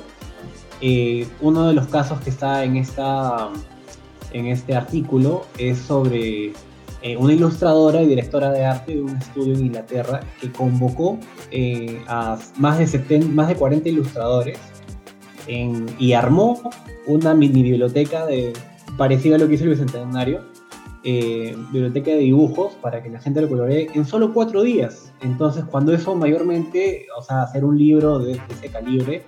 eh, 0.79 1.27
uno 1.41 1.67
de 1.67 1.73
los 1.73 1.87
casos 1.87 2.21
que 2.21 2.29
está 2.29 2.63
en 2.63 2.77
esta 2.77 3.49
en 4.31 4.45
este 4.45 4.75
artículo 4.75 5.47
es 5.57 5.79
sobre 5.79 6.53
eh, 7.01 7.15
una 7.17 7.33
ilustradora 7.33 8.01
y 8.01 8.07
directora 8.07 8.51
de 8.51 8.65
arte 8.65 8.95
de 8.95 9.01
un 9.01 9.15
estudio 9.17 9.53
en 9.53 9.65
Inglaterra 9.67 10.21
que 10.41 10.51
convocó 10.51 11.19
eh, 11.51 12.01
a 12.07 12.37
más 12.57 12.79
de, 12.79 12.87
70 12.87 13.27
más 13.29 13.47
de 13.47 13.55
40 13.55 13.89
ilustradores 13.89 14.57
en- 15.47 15.85
y 15.99 16.13
armó 16.13 16.59
una 17.07 17.33
mini 17.33 17.61
biblioteca 17.63 18.25
de, 18.25 18.53
parecida 18.97 19.35
a 19.35 19.39
lo 19.39 19.47
que 19.47 19.55
hizo 19.55 19.65
el 19.65 19.71
Bicentenario, 19.71 20.41
eh, 21.03 21.55
biblioteca 21.71 22.09
de 22.11 22.17
dibujos 22.17 22.73
para 22.81 23.03
que 23.03 23.09
la 23.09 23.19
gente 23.19 23.41
lo 23.41 23.47
coloree 23.49 23.89
en 23.93 24.05
solo 24.05 24.33
cuatro 24.33 24.63
días. 24.63 25.11
Entonces, 25.21 25.63
cuando 25.65 25.93
eso 25.93 26.15
mayormente, 26.15 27.05
o 27.17 27.21
sea, 27.21 27.43
hacer 27.43 27.63
un 27.63 27.77
libro 27.77 28.17
de, 28.19 28.33
de 28.33 28.39
ese 28.57 28.69
calibre, 28.69 29.23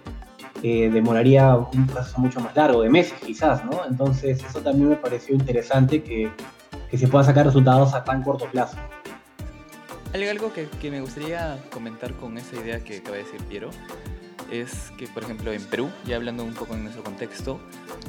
eh, 0.64 0.90
demoraría 0.92 1.56
un 1.56 1.86
proceso 1.86 2.20
mucho 2.20 2.40
más 2.40 2.56
largo, 2.56 2.82
de 2.82 2.90
meses 2.90 3.14
quizás, 3.24 3.64
¿no? 3.64 3.82
Entonces 3.88 4.44
eso 4.44 4.60
también 4.62 4.90
me 4.90 4.96
pareció 4.96 5.36
interesante 5.36 6.02
que, 6.02 6.30
que 6.90 6.98
se 6.98 7.08
puedan 7.08 7.26
sacar 7.26 7.46
resultados 7.46 7.94
a 7.94 8.04
tan 8.04 8.24
corto 8.24 8.50
plazo. 8.50 8.78
Algo, 10.14 10.30
algo 10.32 10.54
que, 10.54 10.68
que 10.82 10.90
me 10.90 11.02
gustaría 11.02 11.60
comentar 11.72 12.14
con 12.14 12.38
esa 12.38 12.56
idea 12.56 12.80
que 12.84 12.98
acaba 12.98 13.18
de 13.18 13.24
decir 13.24 13.42
Piero 13.44 13.70
es 14.52 14.92
que, 14.98 15.08
por 15.08 15.24
ejemplo, 15.24 15.52
en 15.52 15.62
Perú, 15.66 15.90
ya 16.06 16.16
hablando 16.16 16.44
un 16.44 16.54
poco 16.54 16.74
en 16.74 16.84
nuestro 16.84 17.04
contexto, 17.04 17.60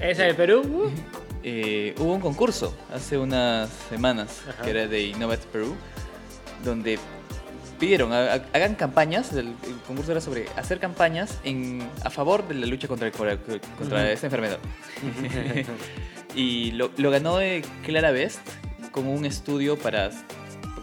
¿Esa 0.01 0.23
de 0.23 0.35
Perú? 0.35 0.63
Uh. 0.65 0.91
eh, 1.43 1.95
hubo 1.99 2.15
un 2.15 2.21
concurso 2.21 2.73
hace 2.95 3.19
unas 3.19 3.69
semanas 3.89 4.43
Ajá. 4.49 4.63
que 4.63 4.71
era 4.71 4.87
de 4.87 5.03
Innovate 5.03 5.47
Perú, 5.53 5.75
donde 6.65 7.01
pidieron 7.81 8.13
ha- 8.13 8.35
hagan 8.53 8.77
campañas, 8.77 9.33
el, 9.33 9.49
el 9.49 9.77
concurso 9.87 10.13
era 10.13 10.21
sobre 10.21 10.47
hacer 10.57 10.79
campañas 10.79 11.39
en, 11.43 11.89
a 12.05 12.11
favor 12.11 12.47
de 12.47 12.55
la 12.55 12.67
lucha 12.67 12.87
contra, 12.87 13.09
el 13.09 13.13
contra 13.13 14.13
esta 14.13 14.27
enfermedad. 14.29 14.59
y 16.37 16.71
lo, 16.73 16.91
lo 16.97 17.11
ganó 17.11 17.41
eh, 17.41 17.63
Clara 17.85 18.13
Best 18.13 18.41
como 18.91 19.13
un 19.13 19.25
estudio 19.25 19.79
para, 19.79 20.11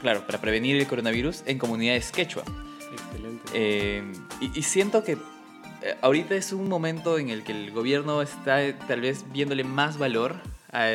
claro, 0.01 0.25
para 0.25 0.39
prevenir 0.39 0.75
el 0.77 0.88
coronavirus 0.88 1.43
en 1.45 1.57
comunidades 1.57 2.12
quechua. 2.12 2.43
Excelente. 2.91 3.51
Eh, 3.53 4.03
y, 4.41 4.59
y 4.59 4.63
siento 4.63 5.03
que 5.03 5.13
eh, 5.81 5.95
ahorita 6.01 6.35
es 6.35 6.53
un 6.53 6.69
momento 6.69 7.17
en 7.17 7.29
el 7.29 7.43
que 7.43 7.51
el 7.51 7.71
gobierno 7.71 8.21
está 8.21 8.63
eh, 8.63 8.75
tal 8.88 9.01
vez 9.01 9.25
viéndole 9.31 9.63
más 9.63 9.97
valor 9.97 10.35
a 10.71 10.89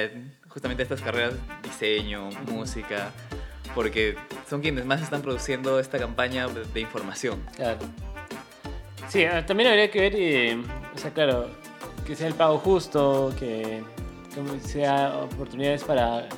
justamente 0.49 0.83
a 0.83 0.85
estas 0.85 1.01
carreras, 1.01 1.35
diseño, 1.63 2.31
música, 2.51 3.13
porque 3.75 4.17
son 4.49 4.61
quienes 4.61 4.85
más 4.85 5.01
están 5.01 5.23
produciendo 5.23 5.79
esta 5.79 5.99
campaña 5.99 6.49
de, 6.49 6.65
de 6.65 6.81
información. 6.81 7.41
Claro. 7.55 7.79
Sí, 9.09 9.25
ah, 9.25 9.47
también 9.47 9.71
habría 9.71 9.91
que 9.91 10.01
ver, 10.01 10.15
eh, 10.17 10.63
o 10.95 10.99
sea, 10.99 11.13
claro, 11.13 11.49
que 12.07 12.17
sea 12.17 12.27
el 12.27 12.35
pago 12.35 12.59
justo, 12.59 13.33
que, 13.39 13.83
que 14.35 14.69
sea 14.69 15.19
oportunidades 15.19 15.85
para 15.85 16.29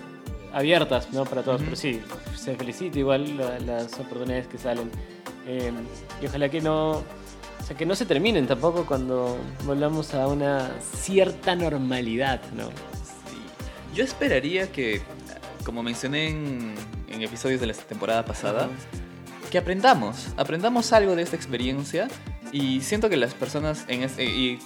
abiertas, 0.53 1.09
¿no? 1.13 1.25
Para 1.25 1.43
todos. 1.43 1.57
Ujú. 1.61 1.65
Pero 1.71 1.77
sí, 1.77 2.01
se 2.37 2.55
felicita 2.57 2.99
igual 2.99 3.37
la- 3.37 3.59
las 3.61 3.93
oportunidades 3.99 4.47
que 4.47 4.59
salen. 4.59 4.91
Eh, 5.47 5.73
y 6.23 6.27
ojalá 6.27 6.49
que 6.49 6.61
no, 6.61 7.03
O 7.61 7.65
sea, 7.65 7.77
que 7.77 7.87
no 7.87 7.95
se 7.95 8.07
terminen 8.07 8.49
tampoco 8.49 8.85
cuando 8.87 9.39
volvamos 9.65 10.15
a 10.15 10.27
una 10.27 10.73
cierta 11.01 11.55
normalidad, 11.55 12.41
¿no? 12.57 12.65
Sí. 12.71 13.37
Yo 13.95 14.03
esperaría 14.03 14.73
que, 14.73 15.01
como 15.65 15.81
mencioné 15.85 16.29
en, 16.31 16.75
en 17.09 17.23
episodios 17.23 17.61
de 17.61 17.69
la 17.69 17.75
temporada 17.75 18.25
pasada, 18.25 18.69
que 19.49 19.59
aprendamos, 19.59 20.27
aprendamos 20.37 20.93
algo 20.93 21.15
de 21.15 21.23
esta 21.23 21.37
experiencia 21.37 22.09
y 22.51 22.81
siento 22.81 23.09
que 23.09 23.17
las 23.17 23.33
personas, 23.35 23.85
en 23.87 24.03
este, 24.03 24.25
y 24.25 24.59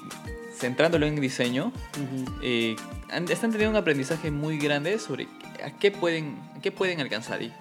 centrándolo 0.59 1.05
en 1.07 1.21
diseño, 1.21 1.67
Ujú. 1.67 2.33
eh, 2.43 2.77
han- 3.11 3.31
están 3.31 3.51
teniendo 3.51 3.73
un 3.73 3.77
aprendizaje 3.77 4.31
muy 4.31 4.57
grande 4.57 4.99
sobre 4.99 5.29
a 5.65 5.71
qué 5.79 5.91
pueden, 5.91 6.39
a 6.57 6.61
qué 6.61 6.71
pueden 6.73 7.01
alcanzar. 7.01 7.43
Y 7.43 7.53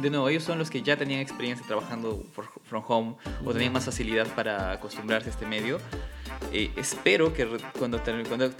de 0.00 0.10
nuevo, 0.10 0.28
ellos 0.28 0.42
son 0.44 0.58
los 0.58 0.70
que 0.70 0.82
ya 0.82 0.96
tenían 0.96 1.20
experiencia 1.20 1.66
trabajando 1.66 2.22
for- 2.34 2.48
from 2.64 2.82
home 2.86 3.14
o 3.44 3.52
tenían 3.52 3.72
más 3.72 3.84
facilidad 3.84 4.26
para 4.34 4.72
acostumbrarse 4.72 5.28
a 5.28 5.32
este 5.32 5.46
medio. 5.46 5.78
Eh, 6.52 6.70
espero 6.76 7.32
que 7.34 7.46
cuando, 7.78 8.00
cuando 8.28 8.50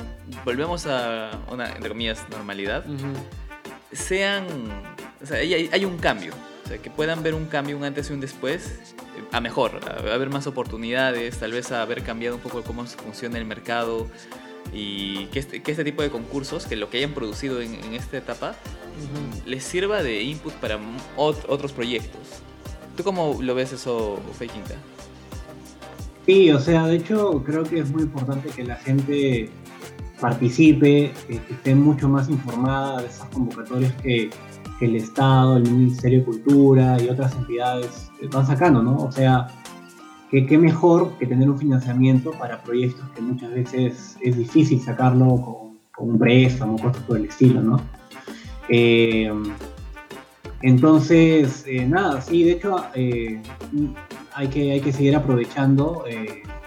volvemos 0.45 0.87
a 0.87 1.31
una, 1.51 1.73
entre 1.73 1.89
comillas, 1.89 2.27
normalidad, 2.31 2.89
Ujú. 2.89 3.13
sean, 3.93 4.47
o 5.23 5.27
sea, 5.27 5.39
hay, 5.39 5.69
hay- 5.73 5.85
un 5.85 5.99
cambio, 5.99 6.33
o 6.65 6.69
sea, 6.69 6.79
que 6.79 6.91
puedan 6.91 7.23
ver 7.23 7.35
un 7.35 7.47
cambio, 7.47 7.77
un 7.77 7.85
antes 7.85 8.11
y 8.11 8.13
un 8.13 8.21
después, 8.21 8.67
eh, 9.17 9.25
a 9.33 9.41
mejor, 9.41 9.81
a, 9.87 10.11
a 10.11 10.15
haber 10.15 10.31
más 10.31 10.47
oportunidades, 10.47 11.39
tal 11.39 11.53
vez 11.53 11.73
a 11.73 11.83
haber 11.83 12.03
cambiado 12.03 12.37
un 12.37 12.43
poco 12.43 12.63
cómo 12.63 12.85
funciona 12.87 13.39
el 13.39 13.45
mercado 13.45 14.09
y 14.73 15.27
que 15.27 15.39
este, 15.39 15.63
que 15.63 15.71
este 15.71 15.85
tipo 15.85 16.03
de 16.03 16.11
concursos, 16.11 16.67
que 16.67 16.77
lo 16.77 16.91
que 16.91 16.99
hayan 16.99 17.13
producido 17.13 17.61
en, 17.61 17.75
en 17.75 17.95
esta 17.95 18.17
etapa, 18.19 18.55
les 19.47 19.65
sirva 19.65 20.03
de 20.03 20.23
input 20.23 20.53
para 20.55 20.79
ot- 21.17 21.45
otros 21.49 21.73
proyectos. 21.73 22.21
¿Tú 22.97 23.03
cómo 23.03 23.39
lo 23.41 23.55
ves 23.55 23.73
eso, 23.73 24.21
Feikinka? 24.39 24.75
Sí, 26.27 26.51
o 26.51 26.61
sea, 26.61 26.87
de 26.87 26.97
hecho 26.97 27.43
creo 27.45 27.65
que 27.65 27.81
es 27.81 27.91
muy 27.91 28.03
importante 28.03 28.51
que 28.51 28.65
la 28.65 28.77
gente 28.77 29.51
participe, 30.21 31.13
que, 31.27 31.39
que 31.41 31.53
esté 31.55 31.75
mucho 31.75 32.09
más 32.09 32.29
informada 32.29 33.01
de 33.03 33.09
esas 33.09 33.29
convocatorias 33.31 33.93
que, 34.03 34.31
que 34.79 34.85
el 34.85 34.97
Estado, 34.97 35.57
el 35.57 35.69
Ministerio 35.69 36.21
de 36.21 36.25
Cultura 36.27 36.97
y 37.03 37.09
otras 37.09 37.35
entidades 37.35 38.11
van 38.31 38.47
sacando, 38.47 38.83
¿no? 38.83 38.97
O 38.99 39.11
sea, 39.11 39.49
qué 40.33 40.59
mejor 40.59 41.13
que 41.19 41.27
tener 41.27 41.49
un 41.51 41.59
financiamiento 41.59 42.31
para 42.33 42.63
proyectos 42.63 43.09
que 43.15 43.21
muchas 43.21 43.51
veces 43.53 44.17
es 44.21 44.37
difícil 44.37 44.81
sacarlo 44.81 45.37
con, 45.43 45.79
con 45.95 46.11
un 46.11 46.19
préstamo, 46.19 46.79
cosas 46.79 47.03
por 47.03 47.19
el 47.19 47.27
estilo, 47.27 47.61
¿no? 47.61 47.81
Eh, 48.69 49.31
entonces, 50.63 51.65
eh, 51.67 51.87
nada, 51.87 52.21
sí, 52.21 52.45
de 52.45 52.53
hecho, 52.53 52.85
eh, 52.95 53.43
hay, 54.35 54.49
que, 54.49 54.73
hay 54.73 54.81
que 54.81 54.93
seguir 54.93 55.17
aprovechando 55.17 56.05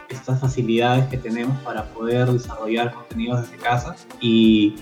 estas 0.10 0.39
facilidades 0.39 1.05
que 1.07 1.17
tenemos 1.17 1.57
para 1.63 1.86
poder 1.86 2.31
desarrollar 2.31 2.93
contenidos 2.93 3.41
desde 3.43 3.57
casa 3.63 3.95
y, 4.22 4.75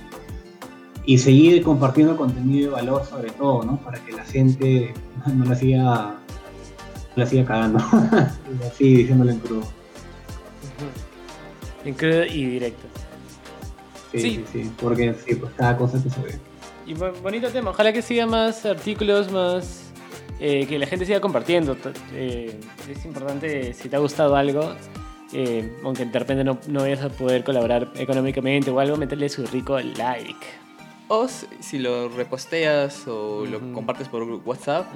y 1.06 1.18
seguir 1.18 1.62
compartiendo 1.64 2.18
contenido 2.18 2.72
de 2.72 2.76
valor 2.76 3.06
sobre 3.06 3.30
todo, 3.32 3.64
¿no? 3.64 3.78
Para 3.78 4.04
que 4.04 4.12
la 4.12 4.26
gente 4.26 4.94
no 5.34 5.46
la 5.46 5.56
siga, 5.56 6.16
la 7.16 7.26
siga 7.26 7.46
cagando, 7.46 7.80
así 8.68 8.96
diciéndole 8.96 9.34
en 9.34 9.40
crudo. 9.40 9.64
En 11.86 11.94
crudo 11.94 12.26
y 12.26 12.46
directo. 12.46 12.84
Sí, 14.12 14.20
Sí. 14.20 14.46
sí, 14.52 14.64
sí, 14.64 14.72
porque 14.80 15.14
sí, 15.26 15.36
pues 15.36 15.52
cada 15.56 15.76
cosa 15.78 16.02
que 16.02 16.10
se 16.10 16.20
ve. 16.22 16.40
Y 16.86 16.94
bonito 16.94 17.50
tema. 17.50 17.72
Ojalá 17.72 17.92
que 17.94 18.02
siga 18.02 18.26
más 18.26 18.66
artículos, 18.66 19.32
más. 19.32 19.80
eh, 20.40 20.66
que 20.68 20.78
la 20.78 20.86
gente 20.88 21.06
siga 21.06 21.20
compartiendo. 21.22 21.78
Eh, 22.14 22.60
es 22.90 23.06
importante, 23.06 23.74
si 23.74 23.88
te 23.90 23.96
ha 23.96 24.00
gustado 24.00 24.36
algo, 24.36 24.74
eh, 25.32 25.72
aunque 25.84 26.06
de 26.06 26.20
repente 26.20 26.44
no, 26.44 26.60
no 26.68 26.82
vayas 26.82 27.02
a 27.02 27.10
poder 27.10 27.44
colaborar 27.44 27.92
económicamente 27.96 28.70
o 28.70 28.80
algo, 28.80 28.98
meterle 28.98 29.30
su 29.30 29.46
rico 29.48 29.80
like. 29.80 30.36
O 31.10 31.28
si 31.28 31.80
lo 31.80 32.10
reposteas 32.10 33.08
o 33.08 33.46
lo 33.46 33.74
compartes 33.74 34.08
por 34.08 34.24
WhatsApp, 34.24 34.88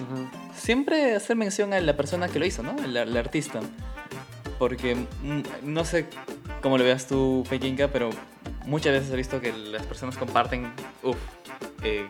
siempre 0.55 1.15
hacer 1.15 1.35
mención 1.35 1.73
a 1.73 1.81
la 1.81 1.95
persona 1.97 2.27
que 2.29 2.39
lo 2.39 2.45
hizo, 2.45 2.63
¿no? 2.63 2.75
El, 2.83 2.95
el 2.95 3.17
artista. 3.17 3.59
Porque 4.57 4.95
mm, 4.95 5.41
no 5.63 5.85
sé 5.85 6.07
cómo 6.61 6.77
lo 6.77 6.83
veas 6.83 7.07
tú, 7.07 7.43
Pekinka, 7.49 7.89
pero 7.89 8.09
muchas 8.65 8.93
veces 8.93 9.11
he 9.11 9.15
visto 9.15 9.39
que 9.41 9.51
las 9.53 9.85
personas 9.85 10.17
comparten 10.17 10.71
uf, 11.03 11.17
eh, 11.83 12.07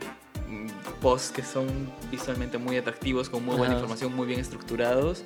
mm, 0.47 0.67
posts 1.01 1.31
que 1.31 1.43
son 1.43 1.67
visualmente 2.11 2.57
muy 2.57 2.77
atractivos, 2.77 3.29
con 3.29 3.43
muy 3.43 3.55
buena 3.55 3.73
Ajá. 3.73 3.81
información, 3.81 4.15
muy 4.15 4.27
bien 4.27 4.39
estructurados. 4.39 5.23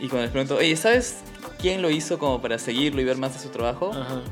Y 0.00 0.08
cuando 0.08 0.22
les 0.22 0.30
pregunto, 0.30 0.56
oye, 0.56 0.76
¿sabes 0.76 1.16
quién 1.58 1.82
lo 1.82 1.90
hizo 1.90 2.18
como 2.18 2.40
para 2.40 2.58
seguirlo 2.58 3.00
y 3.00 3.04
ver 3.04 3.16
más 3.16 3.32
de 3.34 3.40
su 3.40 3.48
trabajo? 3.48 3.90
Ajá. 3.92 4.22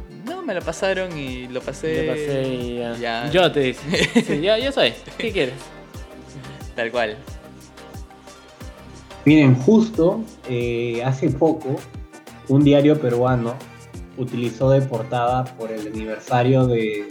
Me 0.47 0.55
lo 0.55 0.63
pasaron 0.63 1.19
y 1.19 1.49
lo 1.49 1.61
pasé. 1.61 2.07
Lo 2.07 2.13
pasé 2.13 2.49
y 2.49 2.79
ya. 2.79 2.97
ya. 2.97 3.31
Yo 3.31 3.51
te 3.51 3.61
dice. 3.61 4.23
Sí, 4.23 4.41
yo, 4.41 4.57
yo 4.57 4.71
soy. 4.71 4.93
¿Qué 5.19 5.33
quieres? 5.33 5.55
Tal 6.77 6.93
cual. 6.93 7.17
Miren, 9.25 9.57
justo 9.57 10.23
eh, 10.49 11.03
hace 11.05 11.31
poco, 11.31 11.75
un 12.47 12.63
diario 12.63 13.01
peruano 13.01 13.55
utilizó 14.19 14.71
de 14.71 14.83
portada 14.83 15.45
por 15.57 15.73
el 15.73 15.89
aniversario 15.89 16.65
de 16.69 17.09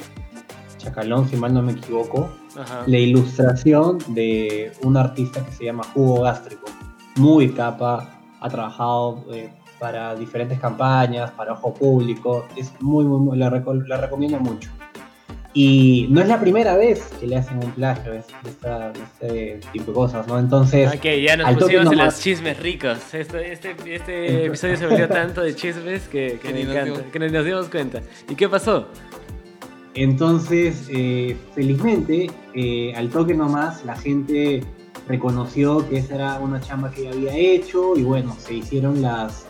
Chacalón, 0.77 1.27
si 1.27 1.35
mal 1.35 1.53
no 1.53 1.61
me 1.61 1.73
equivoco, 1.73 2.29
Ajá. 2.57 2.83
la 2.87 2.97
ilustración 2.97 3.97
de 4.07 4.71
un 4.81 4.95
artista 4.95 5.45
que 5.45 5.51
se 5.51 5.65
llama 5.65 5.83
Jugo 5.93 6.21
Gástrico. 6.21 6.67
Muy 7.17 7.49
capa, 7.49 8.17
ha 8.39 8.49
trabajado 8.49 9.25
eh, 9.33 9.49
para 9.79 10.15
diferentes 10.15 10.59
campañas, 10.59 11.31
para 11.31 11.53
ojo 11.53 11.73
público. 11.73 12.47
Es 12.55 12.71
muy, 12.81 13.05
muy, 13.05 13.19
muy- 13.19 13.37
la, 13.37 13.49
reco- 13.49 13.85
la 13.87 13.97
recomiendo 13.97 14.39
mucho. 14.39 14.69
Y 15.57 16.07
no 16.09 16.19
es 16.19 16.27
la 16.27 16.37
primera 16.41 16.75
vez 16.75 17.01
que 17.17 17.27
le 17.27 17.37
hacen 17.37 17.63
un 17.63 17.71
plagio 17.71 18.11
de, 18.11 18.17
este 18.19 19.59
tipo 19.71 19.85
de 19.91 19.93
cosas, 19.93 20.27
¿no? 20.27 20.37
Entonces, 20.37 20.93
Ok, 20.93 21.05
ya 21.25 21.37
nos 21.37 21.53
pusimos 21.57 21.93
en 21.93 21.97
los 21.97 22.19
chismes 22.19 22.59
ricos. 22.59 22.97
Este, 23.13 23.53
este, 23.53 23.75
este 23.85 24.45
episodio 24.47 24.75
se 24.75 24.85
volvió 24.85 25.07
tanto 25.07 25.41
de 25.41 25.55
chismes 25.55 26.09
que, 26.09 26.39
que 26.41 26.47
Que 26.49 26.53
me 26.53 26.59
ni 26.59 26.63
nos 26.65 26.75
encanta, 26.75 26.99
dimos- 26.99 27.11
que 27.13 27.19
ni 27.19 27.29
nos 27.29 27.45
dimos 27.45 27.69
cuenta. 27.69 28.01
¿Y 28.29 28.35
qué 28.35 28.49
pasó? 28.49 28.87
Entonces, 29.93 30.89
eh, 30.91 31.37
felizmente, 31.53 32.29
eh, 32.53 32.93
al 32.95 33.09
toque 33.09 33.33
nomás, 33.33 33.85
la 33.85 33.95
gente 33.95 34.61
reconoció 35.07 35.87
que 35.87 35.99
esa 35.99 36.15
era 36.15 36.39
una 36.39 36.59
chamba 36.59 36.91
que 36.91 37.07
había 37.07 37.33
hecho 37.33 37.95
y 37.95 38.03
bueno, 38.03 38.35
se 38.37 38.55
hicieron 38.55 39.01
las, 39.01 39.45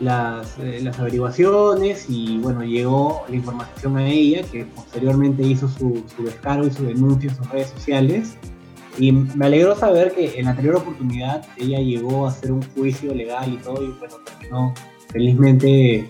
las, 0.00 0.58
eh, 0.58 0.80
las 0.82 0.98
averiguaciones 0.98 2.06
y 2.08 2.38
bueno, 2.38 2.62
llegó 2.62 3.24
la 3.28 3.36
información 3.36 3.96
a 3.96 4.06
ella 4.06 4.42
que 4.50 4.64
posteriormente 4.64 5.42
hizo 5.42 5.68
su, 5.68 6.04
su 6.14 6.24
descargo 6.24 6.66
y 6.66 6.70
su 6.70 6.84
denuncia 6.84 7.30
en 7.30 7.36
sus 7.36 7.50
redes 7.50 7.68
sociales. 7.68 8.36
Y 8.98 9.12
me 9.12 9.46
alegró 9.46 9.76
saber 9.76 10.12
que 10.12 10.38
en 10.38 10.46
la 10.46 10.52
anterior 10.52 10.76
oportunidad 10.76 11.44
ella 11.58 11.80
llegó 11.80 12.26
a 12.26 12.30
hacer 12.30 12.50
un 12.52 12.62
juicio 12.74 13.14
legal 13.14 13.52
y 13.52 13.56
todo 13.58 13.82
y 13.82 13.88
bueno, 13.98 14.16
terminó 14.24 14.74
felizmente 15.10 16.06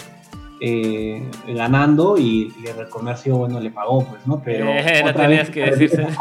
eh, 0.61 1.23
ganando 1.49 2.17
y, 2.17 2.55
y 2.63 2.67
el 2.67 2.89
comercio, 2.89 3.37
bueno, 3.37 3.61
le 3.61 3.71
pagó, 3.71 4.05
pues, 4.05 4.27
¿no? 4.27 4.41
Pero 4.45 4.67
Eh, 4.69 5.01
no 5.05 5.11
otra 5.11 5.23
tenías 5.23 5.49
vez 5.49 5.51
que 5.51 5.61
decirse. 5.71 6.07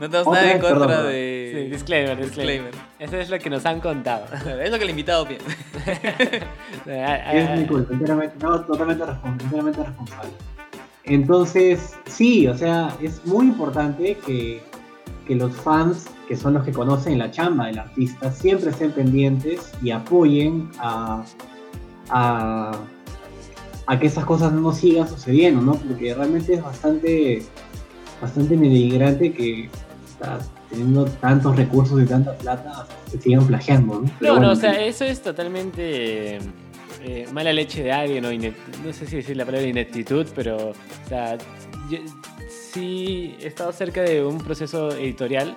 No 0.00 0.10
tenemos 0.10 0.34
nada 0.34 0.52
en 0.52 0.58
contra 0.58 0.86
perdón. 0.88 1.06
Sí, 1.54 1.68
disclaimer, 1.68 2.16
disclaimer. 2.16 2.64
Disclaimer. 2.64 2.74
Eso 2.98 3.16
es 3.16 3.30
lo 3.30 3.38
que 3.38 3.48
nos 3.48 3.64
han 3.64 3.80
contado. 3.80 4.26
Claro, 4.26 4.60
Es 4.62 4.70
lo 4.72 4.78
que 4.78 4.84
el 4.84 4.90
invitado 4.90 5.26
piensa. 5.26 5.46
Ah, 6.86 7.32
Es 7.32 7.48
ah, 7.48 7.56
mi 7.56 7.66
culpa, 7.66 7.94
enteramente, 7.94 8.36
no, 8.42 8.60
totalmente, 8.62 9.04
responsable. 9.06 10.30
Entonces, 11.04 11.94
sí, 12.06 12.46
o 12.46 12.56
sea, 12.56 12.94
es 13.00 13.24
muy 13.24 13.46
importante 13.46 14.18
que, 14.26 14.62
que 15.26 15.34
los 15.34 15.54
fans, 15.56 16.06
que 16.28 16.36
son 16.36 16.54
los 16.54 16.64
que 16.64 16.72
conocen 16.72 17.18
la 17.18 17.30
chamba 17.30 17.66
del 17.66 17.78
artista, 17.78 18.30
siempre 18.30 18.70
estén 18.70 18.92
pendientes 18.92 19.72
y 19.82 19.92
apoyen 19.92 20.70
a, 20.78 21.24
a, 22.10 22.72
a 23.86 23.98
que 23.98 24.06
esas 24.06 24.24
cosas 24.24 24.52
no 24.52 24.72
sigan 24.72 25.08
sucediendo, 25.08 25.62
¿no? 25.62 25.72
Porque 25.72 26.14
realmente 26.14 26.54
es 26.54 26.62
bastante, 26.62 27.42
bastante 28.20 28.56
denigrante 28.56 29.32
que 29.32 29.70
o 29.70 30.24
sea, 30.24 30.38
teniendo 30.74 31.04
tantos 31.06 31.56
recursos 31.56 32.02
y 32.02 32.06
tanta 32.06 32.36
plata 32.36 32.86
se 33.10 33.20
sigan 33.20 33.46
plagiando, 33.46 34.00
¿no? 34.00 34.10
Pero 34.18 34.34
No, 34.34 34.38
bueno, 34.38 34.52
o 34.52 34.56
sea, 34.56 34.74
sí. 34.74 34.80
eso 34.82 35.04
es 35.04 35.22
totalmente 35.22 36.38
eh, 37.02 37.26
mala 37.32 37.52
leche 37.52 37.82
de 37.82 37.92
alguien, 37.92 38.24
o 38.24 38.32
no 38.32 38.92
sé 38.92 39.06
si 39.06 39.16
decir 39.16 39.36
la 39.36 39.44
palabra 39.44 39.66
ineptitud, 39.66 40.26
pero, 40.34 40.70
o 40.70 41.08
sea, 41.08 41.36
yo 41.90 41.98
sí 42.48 43.36
he 43.40 43.46
estado 43.46 43.72
cerca 43.72 44.02
de 44.02 44.24
un 44.24 44.38
proceso 44.38 44.90
editorial, 44.90 45.56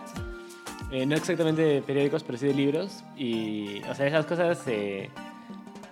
eh, 0.92 1.06
no 1.06 1.16
exactamente 1.16 1.62
de 1.62 1.82
periódicos, 1.82 2.24
pero 2.24 2.38
sí 2.38 2.48
de 2.48 2.54
libros, 2.54 3.04
y, 3.18 3.82
o 3.90 3.96
sea, 3.96 4.08
esas 4.08 4.26
cosas 4.26 4.62
eh, 4.68 5.10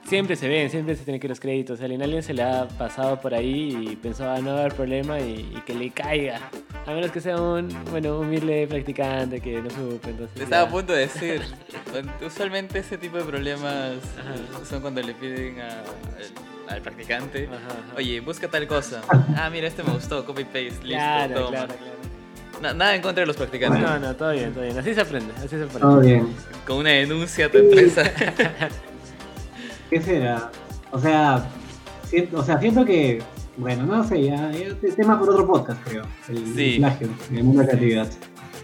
siempre 0.08 0.36
se 0.36 0.48
ven, 0.48 0.70
siempre 0.70 0.96
se 0.96 1.04
tienen 1.04 1.20
que 1.20 1.28
ir 1.28 1.32
los 1.32 1.40
créditos. 1.40 1.82
A 1.82 1.86
alguien 1.86 2.24
se 2.24 2.34
le 2.34 2.44
ha 2.44 2.68
pasado 2.68 3.20
por 3.20 3.34
ahí 3.34 3.90
y 3.92 3.96
pensó 3.96 4.30
a 4.30 4.40
no 4.40 4.52
haber 4.52 4.74
problema 4.74 5.20
y, 5.20 5.52
y, 5.56 5.62
que 5.66 5.74
le 5.74 5.90
caiga. 5.90 6.40
A 6.88 6.92
menos 6.92 7.12
que 7.12 7.20
sea 7.20 7.38
un 7.38 7.70
bueno 7.90 8.20
humilde 8.20 8.68
practicante 8.68 9.42
que 9.42 9.62
no 9.62 9.70
supe. 9.70 10.12
Entonces 10.12 10.42
Estaba 10.42 10.68
a 10.68 10.70
punto 10.70 10.94
de 10.94 11.00
decir, 11.00 11.42
usualmente 12.26 12.80
ese 12.80 12.98
tipo 12.98 13.18
de 13.18 13.24
problemas 13.24 13.94
son 14.70 14.82
cuando 14.82 15.02
le 15.02 15.14
piden 15.14 15.60
a, 15.62 15.84
al, 16.72 16.82
practicante, 16.82 17.50
oye, 17.96 18.20
busca 18.20 18.48
tal 18.48 18.68
cosa. 18.68 19.02
Ah, 19.36 19.50
mira, 19.52 19.68
este 19.68 19.84
me 19.84 19.94
gustó, 19.94 20.26
copy 20.26 20.44
paste, 20.44 20.62
listo, 20.62 20.86
claro, 20.88 21.34
toma. 21.34 21.50
Claro, 21.50 21.74
claro 21.76 21.96
nada 22.62 22.96
en 22.96 23.02
contra 23.02 23.22
de 23.22 23.28
los 23.28 23.36
practicantes. 23.36 23.82
No, 23.82 24.00
no, 24.00 24.16
todo 24.16 24.32
bien, 24.32 24.54
todo 24.54 24.64
bien. 24.64 24.78
Así 24.78 24.94
se 24.94 25.02
aprende, 25.02 25.34
así 25.38 25.50
se 25.50 25.64
aprende. 25.64 25.80
Todo 25.80 26.00
bien. 26.00 26.28
Con 26.66 26.78
una 26.78 26.92
denuncia 26.92 27.46
a 27.48 27.50
tu 27.50 27.58
empresa. 27.58 28.04
¿Qué 29.90 30.02
será? 30.02 30.50
O 30.92 31.00
sea, 31.00 31.46
siento, 32.06 32.40
o 32.40 32.44
sea, 32.44 32.60
siento 32.60 32.86
que, 32.86 33.22
bueno, 33.58 33.84
no 33.84 34.04
sé, 34.04 34.24
ya, 34.24 34.52
ya 34.52 34.96
tema 34.96 35.18
por 35.20 35.30
otro 35.30 35.48
podcast, 35.48 35.82
creo. 35.88 36.04
El, 36.28 36.56
sí. 36.56 36.76
plagio, 36.78 37.10
el 37.32 37.44
mundo 37.44 37.62
de 37.62 37.68
creatividad. 37.68 38.08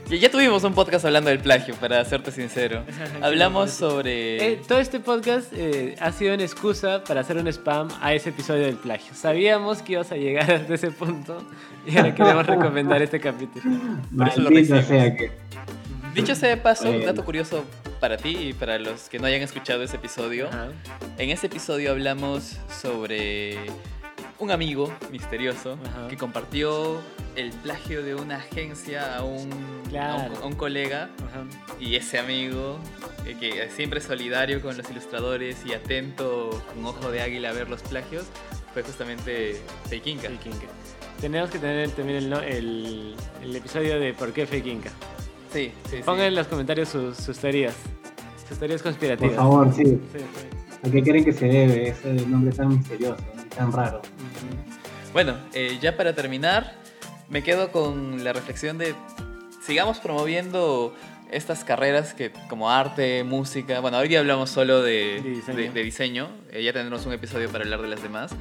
Ya 0.10 0.30
tuvimos 0.30 0.62
un 0.66 0.74
podcast 0.74 1.06
hablando 1.06 1.30
del 1.30 1.40
plagio, 1.40 1.74
para 1.76 2.04
serte 2.04 2.32
sincero. 2.32 2.84
Hablamos 3.22 3.72
sobre... 3.72 4.54
Eh, 4.54 4.62
todo 4.68 4.80
este 4.80 5.00
podcast 5.00 5.54
eh, 5.54 5.96
ha 6.02 6.12
sido 6.12 6.34
una 6.34 6.44
excusa 6.44 7.02
para 7.06 7.22
hacer 7.22 7.38
un 7.38 7.48
spam 7.48 7.88
a 8.02 8.14
ese 8.14 8.30
episodio 8.30 8.66
del 8.66 8.76
plagio. 8.76 9.16
Sabíamos 9.16 9.82
que 9.82 9.94
ibas 9.94 10.12
a 10.12 10.18
llegar 10.18 10.52
hasta 10.52 10.74
ese 10.74 10.92
punto 10.92 11.42
y 11.88 11.96
ahora 11.96 12.14
queremos 12.14 12.46
recomendar 12.46 13.02
este 13.02 13.22
capítulo. 13.22 13.64
Por 14.16 14.28
eso 14.28 14.42
lo 14.42 14.82
sea 14.82 15.16
que... 15.16 15.32
Dicho 16.14 16.36
sea 16.36 16.50
de 16.50 16.58
paso, 16.58 16.90
un 16.90 17.06
dato 17.06 17.24
curioso 17.24 17.64
para 18.02 18.18
ti 18.18 18.36
y 18.36 18.54
para 18.54 18.80
los 18.80 19.08
que 19.08 19.18
no 19.18 19.28
hayan 19.28 19.42
escuchado 19.42 19.82
ese 19.82 19.96
episodio. 19.96 20.50
En 21.18 21.30
ese 21.30 21.48
episodio 21.48 21.92
hablamos 21.92 22.58
sobre 22.82 23.58
un 24.42 24.50
amigo 24.50 24.92
misterioso 25.12 25.78
que 26.10 26.18
compartió 26.18 27.00
el 27.36 27.52
plagio 27.52 28.04
de 28.04 28.16
una 28.16 28.38
agencia 28.38 29.18
a 29.18 29.24
un, 29.24 29.50
a 29.96 30.30
un, 30.44 30.56
colega 30.56 31.10
y 31.80 31.96
ese 31.96 32.18
amigo 32.18 32.80
eh, 33.26 33.38
que 33.40 33.70
siempre 33.70 34.00
es 34.00 34.06
solidario 34.06 34.62
con 34.62 34.76
los 34.76 34.90
ilustradores 34.90 35.64
y 35.66 35.74
atento 35.74 36.50
con 36.74 36.84
ojo 36.86 37.12
de 37.12 37.22
águila 37.22 37.52
a 37.52 37.54
ver 37.54 37.70
los 37.70 37.84
plagios 37.84 38.26
fue 38.74 38.84
justamente 38.84 39.62
Feikinka. 39.90 40.28
Tenemos 41.20 41.52
que 41.52 41.60
tener 41.60 41.92
también 41.92 42.34
el, 42.34 43.16
el, 43.44 43.56
episodio 43.56 44.00
de 44.00 44.14
por 44.14 44.34
qué 44.34 44.48
Feikinka. 44.48 44.90
Sí, 45.54 45.72
sí, 45.90 45.98
Pongan 46.04 46.26
en 46.28 46.36
los 46.36 46.48
comentarios 46.48 46.90
sus, 46.90 47.18
sus, 47.18 47.38
teorías, 47.38 47.76
sus 48.48 48.58
teorías 48.58 48.82
conspirativas. 48.82 49.36
Por 49.36 49.44
favor, 49.44 49.74
sí. 49.74 50.00
¿A 50.84 50.90
qué 50.90 51.04
creen 51.04 51.24
que 51.24 51.34
se 51.34 51.46
debe 51.46 51.90
ese 51.90 52.14
nombre 52.26 52.52
tan 52.56 52.70
misterioso, 52.70 53.24
tan 53.56 53.72
raro? 53.72 54.02
Bueno, 55.14 55.36
eh, 55.54 55.78
ya 55.82 55.98
para 55.98 56.16
terminar, 56.16 56.74
me 57.28 57.44
quedo 57.44 57.72
con 57.72 58.24
la 58.24 58.32
reflexión 58.32 58.78
de 58.78 58.96
sigamos 59.62 60.00
promoviendo 60.00 60.96
estas 61.32 61.64
carreras 61.64 62.14
que 62.14 62.32
como 62.50 62.70
arte, 62.70 63.24
música, 63.24 63.80
bueno, 63.82 63.98
hoy 63.98 64.16
hablamos 64.16 64.50
solo 64.50 64.82
de, 64.82 65.22
diseño, 65.74 66.30
eh, 66.52 66.64
ya 66.64 66.72
tendremos 66.72 67.06
un 67.06 67.14
episodio 67.14 67.50
para 67.50 67.64
hablar 67.64 67.82
de 67.82 67.88
las 67.90 68.02
demás, 68.02 68.34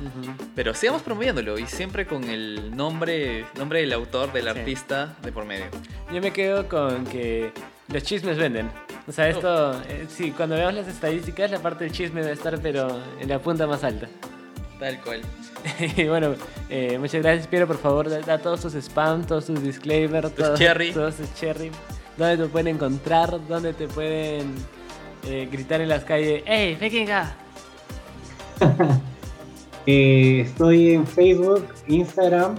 pero 0.55 0.73
sigamos 0.75 1.03
promoviéndolo 1.03 1.59
y 1.59 1.67
siempre 1.67 2.07
con 2.07 2.25
el 2.25 2.77
nombre, 2.77 3.47
nombre 3.57 3.81
del 3.81 3.93
autor, 3.93 4.33
del 4.33 4.49
artista 4.49 5.17
de 5.23 5.33
por 5.33 5.45
medio. 5.45 5.67
Yo 6.13 6.21
me 6.21 6.33
quedo 6.33 6.69
con 6.69 7.05
que 7.05 7.53
los 7.89 8.03
chismes 8.05 8.39
venden. 8.39 8.71
O 9.09 9.13
sea, 9.13 9.29
esto, 9.29 9.71
oh. 9.71 9.83
eh, 9.89 10.07
sí, 10.09 10.33
cuando 10.33 10.55
veamos 10.55 10.75
las 10.75 10.89
estadísticas, 10.89 11.51
la 11.51 11.59
parte 11.59 11.85
del 11.85 11.93
chisme 11.93 12.21
debe 12.23 12.35
estar, 12.35 12.61
pero 12.61 13.01
en 13.21 13.29
la 13.29 13.41
punta 13.41 13.67
más 13.67 13.83
alta. 13.83 14.09
Tal 14.81 14.99
cual. 15.03 15.21
y 15.97 16.09
bueno, 16.09 16.35
eh, 16.71 16.99
muchas 16.99 17.23
gracias, 17.23 17.47
Piero. 17.47 17.67
Por 17.67 17.77
favor, 17.77 18.09
da, 18.09 18.39
todos 18.39 18.63
tus 18.63 18.75
spam, 18.75 19.27
todos 19.27 19.45
tus 19.45 19.63
disclaimers, 19.63 20.35
todos, 20.35 20.59
cherry. 20.59 20.91
todos 20.93 21.17
tus 21.17 21.33
cherry. 21.35 21.71
¿Dónde 22.17 22.39
te 22.39 22.49
pueden 22.51 22.75
encontrar? 22.77 23.39
¿Dónde 23.47 23.75
te 23.75 23.87
pueden 23.87 24.55
eh, 25.27 25.49
gritar 25.53 25.83
en 25.83 25.91
las 25.91 26.05
calles? 26.05 26.43
¡Ey, 26.47 26.77
Pekinga! 26.77 27.37
estoy 29.87 30.91
en 30.91 31.07
Facebook, 31.07 31.67
Instagram, 31.87 32.57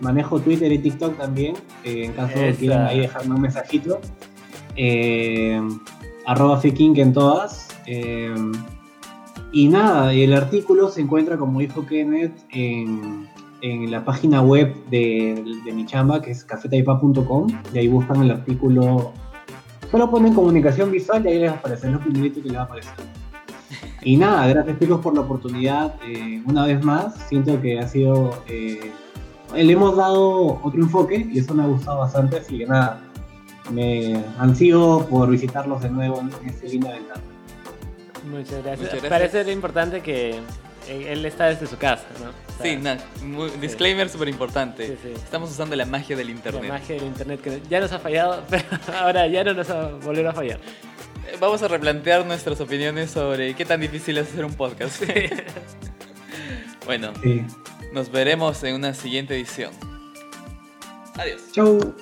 manejo 0.00 0.40
Twitter 0.40 0.72
y 0.72 0.78
TikTok 0.78 1.18
también. 1.18 1.56
en 1.84 2.12
caso 2.14 2.38
de 2.38 2.52
que 2.52 2.56
quieran 2.56 2.86
ahí 2.86 3.00
dejarme 3.00 3.34
un 3.34 3.42
mensajito. 3.42 4.00
Eh, 4.76 5.60
arroba 6.26 6.58
en 6.62 7.12
todas. 7.12 7.68
Y 9.52 9.68
nada, 9.68 10.12
el 10.12 10.32
artículo 10.32 10.88
se 10.88 11.00
encuentra, 11.00 11.36
como 11.36 11.58
dijo 11.58 11.84
Kenneth, 11.84 12.32
en, 12.50 13.28
en 13.62 13.90
la 13.90 14.04
página 14.04 14.42
web 14.42 14.74
de, 14.90 15.42
de, 15.64 15.72
mi 15.72 15.86
chamba, 15.86 16.22
que 16.22 16.30
es 16.30 16.44
cafetaipa.com, 16.44 17.48
y 17.74 17.78
ahí 17.78 17.88
buscan 17.88 18.22
el 18.22 18.30
artículo. 18.30 19.12
Solo 19.90 20.08
ponen 20.08 20.34
comunicación 20.34 20.92
visual 20.92 21.24
y 21.24 21.28
ahí 21.28 21.38
les 21.40 21.50
aparece, 21.50 21.90
lo 21.90 21.98
primerito 21.98 22.40
que 22.40 22.48
les 22.48 22.58
va 22.58 22.62
a 22.62 22.64
aparecer. 22.64 22.94
Y 24.02 24.16
nada, 24.16 24.46
gracias 24.46 24.78
chicos 24.78 25.00
por 25.00 25.14
la 25.14 25.22
oportunidad. 25.22 25.94
Eh, 26.06 26.42
una 26.46 26.66
vez 26.66 26.82
más, 26.84 27.14
siento 27.28 27.60
que 27.60 27.78
ha 27.78 27.86
sido. 27.86 28.42
Eh, 28.48 28.92
le 29.54 29.72
hemos 29.72 29.96
dado 29.96 30.60
otro 30.62 30.80
enfoque 30.80 31.28
y 31.30 31.40
eso 31.40 31.54
me 31.54 31.64
ha 31.64 31.66
gustado 31.66 31.98
bastante, 31.98 32.36
así 32.36 32.58
que 32.58 32.66
nada, 32.66 33.00
me 33.72 34.22
ansío 34.38 35.06
por 35.10 35.28
visitarlos 35.28 35.82
de 35.82 35.90
nuevo 35.90 36.20
en 36.20 36.48
este 36.48 36.68
linda 36.68 36.92
ventana. 36.92 37.29
Muchas 38.24 38.62
gracias. 38.62 38.94
Parece 39.08 39.50
importante 39.52 40.00
que 40.00 40.40
él 40.88 41.24
está 41.24 41.46
desde 41.46 41.66
su 41.66 41.76
casa, 41.76 42.04
¿no? 42.22 42.32
sí, 42.62 42.78
disclaimer 43.60 44.08
súper 44.08 44.28
importante. 44.28 44.96
Estamos 45.14 45.50
usando 45.50 45.76
la 45.76 45.86
magia 45.86 46.16
del 46.16 46.30
internet. 46.30 46.62
La 46.62 46.74
magia 46.74 46.96
del 46.96 47.04
internet 47.04 47.40
que 47.40 47.62
ya 47.68 47.80
nos 47.80 47.92
ha 47.92 47.98
fallado, 47.98 48.42
pero 48.50 48.64
ahora 48.98 49.26
ya 49.26 49.44
no 49.44 49.54
nos 49.54 49.70
va 49.70 49.86
a 49.86 49.88
volver 49.92 50.26
a 50.26 50.32
fallar. 50.32 50.58
Eh, 51.26 51.36
vamos 51.40 51.62
a 51.62 51.68
replantear 51.68 52.24
nuestras 52.26 52.60
opiniones 52.60 53.10
sobre 53.10 53.54
qué 53.54 53.64
tan 53.64 53.80
difícil 53.80 54.18
es 54.18 54.28
hacer 54.28 54.44
un 54.44 54.54
podcast. 54.54 55.02
bueno, 56.86 57.12
nos 57.92 58.10
veremos 58.10 58.62
en 58.64 58.74
una 58.74 58.94
siguiente 58.94 59.34
edición. 59.34 59.72
Adiós. 61.16 61.42
Chau. 61.52 61.94